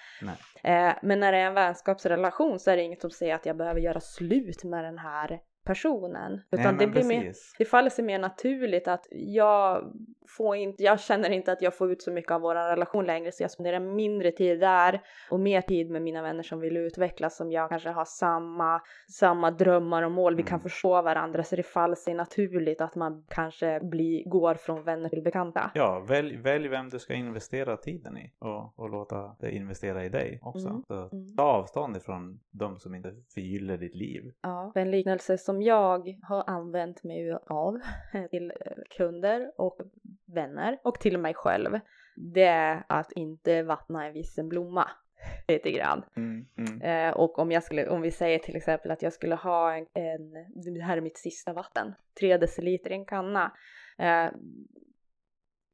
Eh, 0.63 0.93
men 1.01 1.19
när 1.19 1.31
det 1.31 1.37
är 1.37 1.45
en 1.45 1.53
vänskapsrelation 1.53 2.59
så 2.59 2.71
är 2.71 2.77
det 2.77 2.83
inget 2.83 3.01
som 3.01 3.11
säger 3.11 3.35
att 3.35 3.45
jag 3.45 3.57
behöver 3.57 3.79
göra 3.79 3.99
slut 3.99 4.63
med 4.63 4.83
den 4.83 4.97
här 4.97 5.39
personen. 5.63 6.41
Utan 6.51 6.75
Nej, 6.77 6.85
det 6.85 6.91
blir 6.91 7.03
mer, 7.03 7.33
det 7.57 7.65
faller 7.65 7.89
sig 7.89 8.05
mer 8.05 8.19
naturligt 8.19 8.87
att 8.87 9.07
jag 9.11 9.93
får 10.37 10.55
inte, 10.55 10.83
jag 10.83 10.99
känner 10.99 11.29
inte 11.29 11.51
att 11.51 11.61
jag 11.61 11.77
får 11.77 11.91
ut 11.91 12.01
så 12.01 12.11
mycket 12.11 12.31
av 12.31 12.41
vår 12.41 12.55
relation 12.55 13.05
längre 13.05 13.31
så 13.31 13.43
jag 13.43 13.51
spenderar 13.51 13.79
mindre 13.79 14.31
tid 14.31 14.59
där 14.59 15.01
och 15.31 15.39
mer 15.39 15.61
tid 15.61 15.89
med 15.89 16.01
mina 16.01 16.21
vänner 16.21 16.43
som 16.43 16.59
vill 16.59 16.77
utvecklas 16.77 17.37
som 17.37 17.51
jag 17.51 17.69
kanske 17.69 17.89
har 17.89 18.05
samma, 18.05 18.81
samma 19.11 19.51
drömmar 19.51 20.03
och 20.03 20.11
mål. 20.11 20.35
Vi 20.35 20.43
kan 20.43 20.49
Mm. 20.59 20.61
förstå 20.61 21.01
varandra 21.01 21.43
så 21.43 21.55
det 21.55 21.63
faller 21.63 21.95
sig 21.95 22.13
naturligt 22.13 22.81
att 22.81 22.95
man 22.95 23.25
kanske 23.29 23.79
blir, 23.83 24.29
går 24.29 24.55
från 24.55 24.83
vänner 24.83 25.09
till 25.09 25.21
bekanta. 25.23 25.71
Ja, 25.75 26.05
välj, 26.07 26.37
välj 26.37 26.67
vem 26.67 26.89
du 26.89 26.99
ska 26.99 27.13
investera 27.13 27.77
tiden 27.77 28.17
i 28.17 28.31
och, 28.39 28.79
och 28.79 28.89
låta 28.89 29.35
det 29.39 29.51
investera 29.51 30.05
i 30.05 30.09
dig 30.09 30.39
också. 30.41 30.67
Mm, 30.67 30.83
Så 30.87 30.93
mm. 30.93 31.35
ta 31.35 31.43
avstånd 31.43 31.97
ifrån 31.97 32.39
de 32.51 32.79
som 32.79 32.95
inte 32.95 33.15
förgyller 33.33 33.77
ditt 33.77 33.95
liv. 33.95 34.31
Ja, 34.41 34.71
en 34.75 34.91
liknelse 34.91 35.37
som 35.49 35.61
jag 35.61 36.17
har 36.21 36.43
använt 36.47 37.03
mig 37.03 37.37
av 37.47 37.79
till 38.29 38.51
eh, 38.65 38.77
kunder 38.97 39.51
och 39.57 39.79
vänner 40.25 40.79
och 40.83 40.99
till 40.99 41.17
mig 41.17 41.33
själv. 41.33 41.79
Det 42.15 42.43
är 42.43 42.83
att 42.89 43.11
inte 43.11 43.63
vattna 43.63 44.05
en 44.05 44.13
visselblomma 44.13 44.89
lite 45.47 45.71
grann. 45.71 46.03
Mm, 46.15 46.45
mm, 46.57 46.81
Eh, 46.81 47.13
och 47.13 47.39
om 47.39 47.51
jag 47.51 47.63
skulle, 47.63 47.89
om 47.89 48.01
vi 48.01 48.11
säger 48.11 48.39
till 48.39 48.55
exempel 48.55 48.91
att 48.91 49.01
jag 49.01 49.13
skulle 49.13 49.35
ha 49.35 49.75
en, 49.75 49.87
en 49.93 50.33
det 50.73 50.81
här 50.81 50.97
är 50.97 51.01
mitt 51.01 51.17
sista 51.17 51.53
vatten, 51.53 51.93
tre 52.19 52.37
deciliter 52.37 52.91
i 52.91 52.93
en 52.93 53.05
kanna. 53.05 53.51
Eh, 53.97 54.31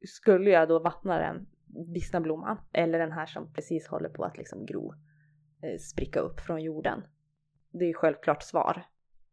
skulle 0.06 0.50
jag 0.50 0.68
då 0.68 0.78
vattna 0.78 1.18
den 1.18 1.46
vissna 1.94 2.20
blomman 2.20 2.58
eller 2.72 2.98
den 2.98 3.12
här 3.12 3.26
som 3.26 3.52
precis 3.52 3.88
håller 3.88 4.08
på 4.08 4.24
att 4.24 4.36
liksom 4.36 4.66
gro, 4.66 4.94
eh, 5.62 5.78
spricka 5.78 6.20
upp 6.20 6.40
från 6.40 6.62
jorden? 6.62 7.02
Det 7.70 7.84
är 7.84 7.88
ju 7.88 7.94
självklart 7.94 8.42
svar. 8.42 8.86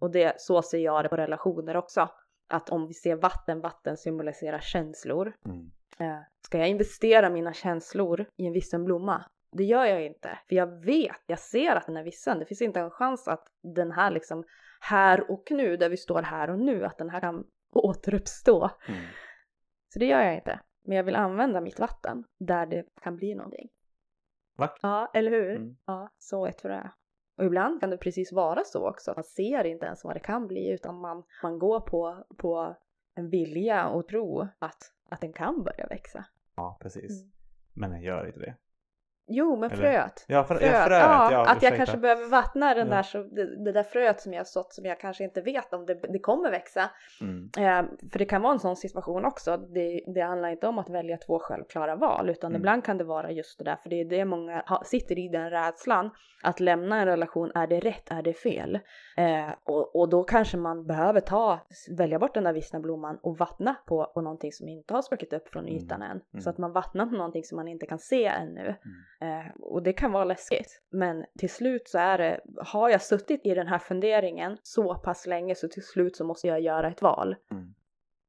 Och 0.04 0.12
det, 0.12 0.42
så 0.42 0.62
ser 0.62 0.78
jag 0.78 1.06
det 1.06 1.10
på 1.10 1.18
relationer 1.18 1.78
också. 1.78 2.10
Att 2.50 2.70
om 2.70 2.88
vi 2.88 2.94
ser 2.94 3.16
vatten, 3.16 3.62
vatten 3.62 3.98
symboliserar 3.98 4.60
känslor. 4.60 5.34
mm. 5.46 5.72
Eh, 6.00 6.22
Ska 6.46 6.58
jag 6.58 6.70
investera 6.70 7.30
mina 7.30 7.54
känslor 7.54 8.26
i 8.36 8.46
en 8.46 8.54
vissen 8.54 8.86
blomma? 8.86 9.26
Det 9.52 9.64
gör 9.64 9.86
jag 9.86 10.06
inte, 10.06 10.40
för 10.50 10.56
jag 10.56 10.86
vet, 10.86 11.22
jag 11.26 11.40
ser 11.40 11.76
att 11.76 11.86
den 11.86 11.98
är 11.98 12.04
vissen. 12.04 12.40
Det 12.40 12.46
finns 12.46 12.62
inte 12.62 12.80
en 12.80 12.92
chans 12.92 13.28
att 13.28 13.48
den 13.62 13.92
här 13.92 14.12
liksom 14.12 14.44
här 14.80 15.32
och 15.32 15.48
nu, 15.52 15.78
där 15.78 15.90
vi 15.90 15.98
står 15.98 16.22
här 16.22 16.50
och 16.50 16.60
nu, 16.60 16.86
att 16.86 16.98
den 16.98 17.10
här 17.10 17.20
kan 17.20 17.44
återuppstå. 17.74 18.70
Mm. 18.88 19.02
Så 19.94 20.00
det 20.00 20.06
gör 20.06 20.22
jag 20.22 20.36
inte. 20.36 20.60
Men 20.86 20.98
jag 20.98 21.04
vill 21.04 21.16
använda 21.16 21.62
mitt 21.62 21.80
vatten 21.80 22.24
där 22.40 22.66
det 22.66 22.86
kan 23.02 23.16
bli 23.16 23.36
någonting. 23.36 23.70
Vackert. 24.58 24.80
Ja, 24.84 25.12
eller 25.14 25.32
hur? 25.32 25.56
Mm. 25.56 25.76
Ja, 25.86 26.10
så 26.18 26.46
ett 26.46 26.62
för 26.62 26.70
det. 26.70 26.92
Och 27.36 27.46
ibland 27.46 27.80
kan 27.80 27.90
det 27.90 27.98
precis 27.98 28.32
vara 28.32 28.64
så 28.64 28.90
också. 28.90 29.14
Man 29.16 29.24
ser 29.24 29.64
inte 29.64 29.86
ens 29.86 30.04
vad 30.04 30.16
det 30.16 30.20
kan 30.20 30.48
bli 30.48 30.70
utan 30.70 31.00
man, 31.00 31.24
man 31.44 31.60
går 31.60 31.80
på, 31.80 32.26
på 32.38 32.76
en 33.16 33.30
vilja 33.30 33.88
och 33.88 34.08
tro 34.08 34.48
att, 34.60 34.92
att 35.10 35.22
den 35.22 35.34
kan 35.34 35.64
börja 35.64 35.88
växa. 35.88 36.26
Ja, 36.56 36.78
precis. 36.82 37.22
Mm. 37.22 37.32
Men 37.74 37.92
den 37.92 38.02
gör 38.02 38.28
inte 38.28 38.40
det. 38.40 38.56
Jo, 39.28 39.56
men 39.56 39.72
Eller- 39.72 39.82
fröet. 39.82 40.26
Ja, 40.28 40.44
frö, 40.44 40.58
Fröet, 40.58 40.72
ja, 40.74 40.86
fröet. 40.86 41.02
ja, 41.04 41.32
Ja, 41.32 41.46
att 41.52 41.64
jag 41.64 41.76
kanske 41.76 41.98
behöver 41.98 42.30
vattna 42.30 42.74
den 42.74 42.90
där, 42.90 43.04
så, 43.04 43.18
det, 43.24 43.64
det 43.66 43.72
där 43.72 43.84
fröet 43.84 44.22
som 44.22 44.34
jag 44.34 44.40
har 44.40 44.46
sått 44.46 44.74
som 44.74 44.86
jag 44.86 45.00
kanske 45.00 45.24
inte 45.24 45.42
vet 45.42 45.74
om 45.74 45.86
det, 45.86 45.94
det 45.94 46.20
kommer 46.20 46.52
växa. 46.52 46.90
Mm. 47.22 47.50
Eh, 47.58 47.90
för 48.12 48.20
det 48.20 48.26
kan 48.26 48.42
vara 48.42 48.54
en 48.54 48.60
sån 48.60 48.76
situation 48.76 49.26
också. 49.26 49.58
Det, 49.58 50.04
det 50.14 50.22
handlar 50.22 50.50
inte 50.50 50.68
om 50.68 50.80
att 50.80 50.90
välja 50.90 51.18
två 51.18 51.40
självklara 51.40 51.96
val 51.96 52.30
utan 52.30 52.52
Mm. 52.52 52.62
ibland 52.62 52.84
kan 52.84 52.98
det 52.98 53.04
vara 53.04 53.32
just 53.32 53.58
det 53.60 53.64
där. 53.66 53.76
För 53.76 53.90
det 53.90 54.02
är 54.02 54.06
det 54.06 54.26
många 54.26 54.64
ha, 54.68 54.84
sitter 54.86 55.20
i 55.20 55.28
den 55.28 55.50
rädslan. 55.50 56.10
Att 56.46 56.60
lämna 56.60 57.00
en 57.00 57.06
relation, 57.06 57.52
är 57.56 57.68
det 57.68 57.80
rätt, 57.80 58.12
är 58.12 58.22
det 58.22 58.34
fel? 58.34 58.80
Eh, 59.18 59.50
och, 59.64 59.96
och 59.96 60.10
då 60.10 60.24
kanske 60.24 60.58
man 60.58 60.86
behöver 60.88 61.20
ta, 61.20 61.60
välja 61.98 62.20
bort 62.20 62.34
den 62.34 62.44
där 62.44 62.54
vissna 62.54 62.80
blomman 62.80 63.20
och 63.24 63.38
vattna 63.38 63.76
på, 63.88 64.12
på 64.14 64.22
någonting 64.22 64.52
som 64.52 64.68
inte 64.70 64.94
har 64.94 65.02
spruckit 65.02 65.34
upp 65.34 65.50
från 65.50 65.64
Mm. 65.68 65.76
ytan 65.76 66.02
än. 66.02 66.12
Mm. 66.34 66.42
Så 66.42 66.50
att 66.50 66.58
man 66.58 66.72
vattnar 66.72 67.06
på 67.06 67.16
någonting 67.16 67.44
som 67.44 67.56
man 67.56 67.68
inte 67.68 67.86
kan 67.86 68.00
se 68.00 68.26
ännu. 68.26 68.76
Eh, 69.24 69.52
och 69.60 69.84
det 69.84 69.94
kan 69.94 70.12
vara 70.12 70.24
läskigt. 70.26 70.82
Men 70.92 71.26
till 71.40 71.50
slut 71.50 71.88
så 71.88 71.98
är 71.98 72.18
det, 72.18 72.40
har 72.58 72.90
jag 72.90 73.02
suttit 73.02 73.42
i 73.46 73.54
den 73.54 73.68
här 73.68 73.80
funderingen 73.80 74.58
så 74.64 74.96
pass 74.96 75.26
länge 75.28 75.56
så 75.56 75.68
till 75.68 75.84
slut 75.86 76.16
så 76.16 76.26
måste 76.26 76.48
jag 76.48 76.62
göra 76.62 76.88
ett 76.92 77.02
val. 77.02 77.36
Mm. 77.52 77.74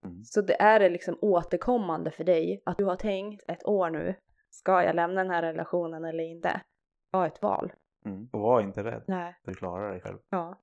Mm. 0.05 0.25
Så 0.25 0.41
det 0.41 0.63
är 0.63 0.81
det 0.81 0.89
liksom 0.89 1.19
återkommande 1.21 2.11
för 2.11 2.25
dig 2.25 2.63
att 2.67 2.79
du 2.79 2.85
har 2.85 2.97
tänkt 2.97 3.45
ett 3.49 3.65
år 3.67 3.91
nu. 3.91 4.15
Ska 4.51 4.83
jag 4.83 4.97
lämna 4.97 5.23
den 5.23 5.31
här 5.31 5.43
relationen 5.43 6.05
eller 6.05 6.25
inte? 6.25 6.61
Ha 7.13 7.27
ett 7.27 7.43
val. 7.43 7.73
Mm. 8.07 8.29
Och 8.33 8.41
var 8.41 8.61
inte 8.61 8.85
rädd. 8.85 9.05
Nej. 9.09 9.37
Du 9.45 9.55
klarar 9.55 9.91
dig 9.93 10.01
själv. 10.01 10.19
Ja. 10.31 10.61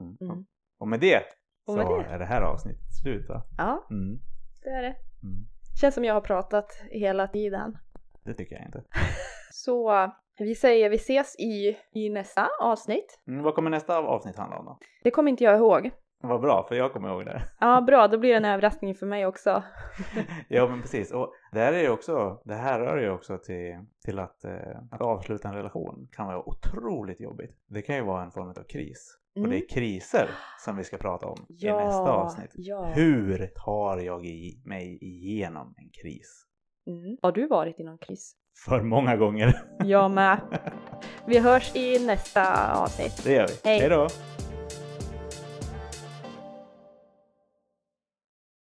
Mm. 0.00 0.16
Mm. 0.20 0.46
Och 0.78 0.88
med 0.88 1.00
det 1.00 1.18
Och 1.66 1.72
så 1.72 1.76
med 1.76 1.86
det. 1.86 2.04
är 2.14 2.18
det 2.18 2.24
här 2.24 2.42
avsnittet 2.42 2.94
slut 3.02 3.28
va? 3.28 3.42
Ja, 3.58 3.86
Mm. 3.90 4.18
det 4.62 4.68
är 4.70 4.82
det. 4.82 4.96
Mm. 5.22 5.46
Känns 5.80 5.94
som 5.94 6.04
jag 6.04 6.14
har 6.14 6.20
pratat 6.20 6.82
hela 6.90 7.28
tiden. 7.28 7.78
Det 8.24 8.34
tycker 8.34 8.54
jag 8.56 8.64
inte. 8.64 8.82
Så 9.50 10.10
vi 10.38 10.54
säger 10.54 10.90
vi 10.90 10.96
ses 10.96 11.36
i, 11.38 11.76
i 11.92 12.10
nästa 12.10 12.48
avsnitt. 12.60 13.20
Mm, 13.28 13.42
vad 13.42 13.54
kommer 13.54 13.70
nästa 13.70 13.98
avsnitt 13.98 14.36
handla 14.36 14.58
om 14.58 14.64
då? 14.64 14.78
Det 15.04 15.10
kommer 15.10 15.30
inte 15.30 15.44
jag 15.44 15.56
ihåg. 15.56 15.90
Vad 16.20 16.40
bra, 16.40 16.66
för 16.68 16.74
jag 16.74 16.92
kommer 16.92 17.08
ihåg 17.08 17.24
det. 17.24 17.42
Ja, 17.60 17.80
bra, 17.80 18.08
då 18.08 18.18
blir 18.18 18.30
det 18.30 18.36
en 18.36 18.44
överraskning 18.44 18.94
för 18.94 19.06
mig 19.06 19.26
också. 19.26 19.62
ja 20.48 20.68
men 20.68 20.80
precis. 20.82 21.12
Och 21.12 21.32
det 21.52 21.60
här 21.60 21.72
är 21.72 21.80
ju 21.82 21.90
också, 21.90 22.40
det 22.44 22.54
här 22.54 22.80
rör 22.80 22.98
ju 22.98 23.10
också 23.10 23.38
till, 23.38 23.78
till 24.04 24.18
att, 24.18 24.44
eh, 24.44 24.52
att 24.90 25.00
avsluta 25.00 25.48
en 25.48 25.54
relation 25.54 26.08
kan 26.12 26.26
vara 26.26 26.48
otroligt 26.48 27.20
jobbigt. 27.20 27.56
Det 27.66 27.82
kan 27.82 27.96
ju 27.96 28.02
vara 28.02 28.22
en 28.22 28.30
form 28.30 28.48
av 28.48 28.62
kris. 28.68 29.14
Och 29.34 29.38
Mm. 29.38 29.50
det 29.50 29.56
är 29.56 29.68
kriser 29.68 30.30
som 30.64 30.76
vi 30.76 30.84
ska 30.84 30.96
prata 30.96 31.26
om 31.26 31.36
Ja, 31.48 31.80
i 31.80 31.84
nästa 31.84 32.12
avsnitt. 32.12 32.50
ja. 32.54 32.84
Hur 32.84 33.46
tar 33.64 33.98
jag 33.98 34.26
i, 34.26 34.62
mig 34.64 34.98
igenom 35.02 35.74
en 35.78 35.90
kris? 36.02 36.44
Mm. 36.86 37.16
Har 37.22 37.32
du 37.32 37.46
varit 37.46 37.80
i 37.80 37.84
någon 37.84 37.98
kris? 37.98 38.32
För 38.64 38.82
många 38.82 39.16
gånger. 39.16 39.62
Jag 39.84 40.10
med. 40.10 40.40
Vi 41.26 41.38
hörs 41.38 41.76
i 41.76 42.06
nästa 42.06 42.72
avsnitt. 42.74 43.20
Det 43.24 43.32
gör 43.32 43.46
vi. 43.46 43.54
Hej. 43.64 43.80
Hej 43.80 43.88
då! 43.88 44.08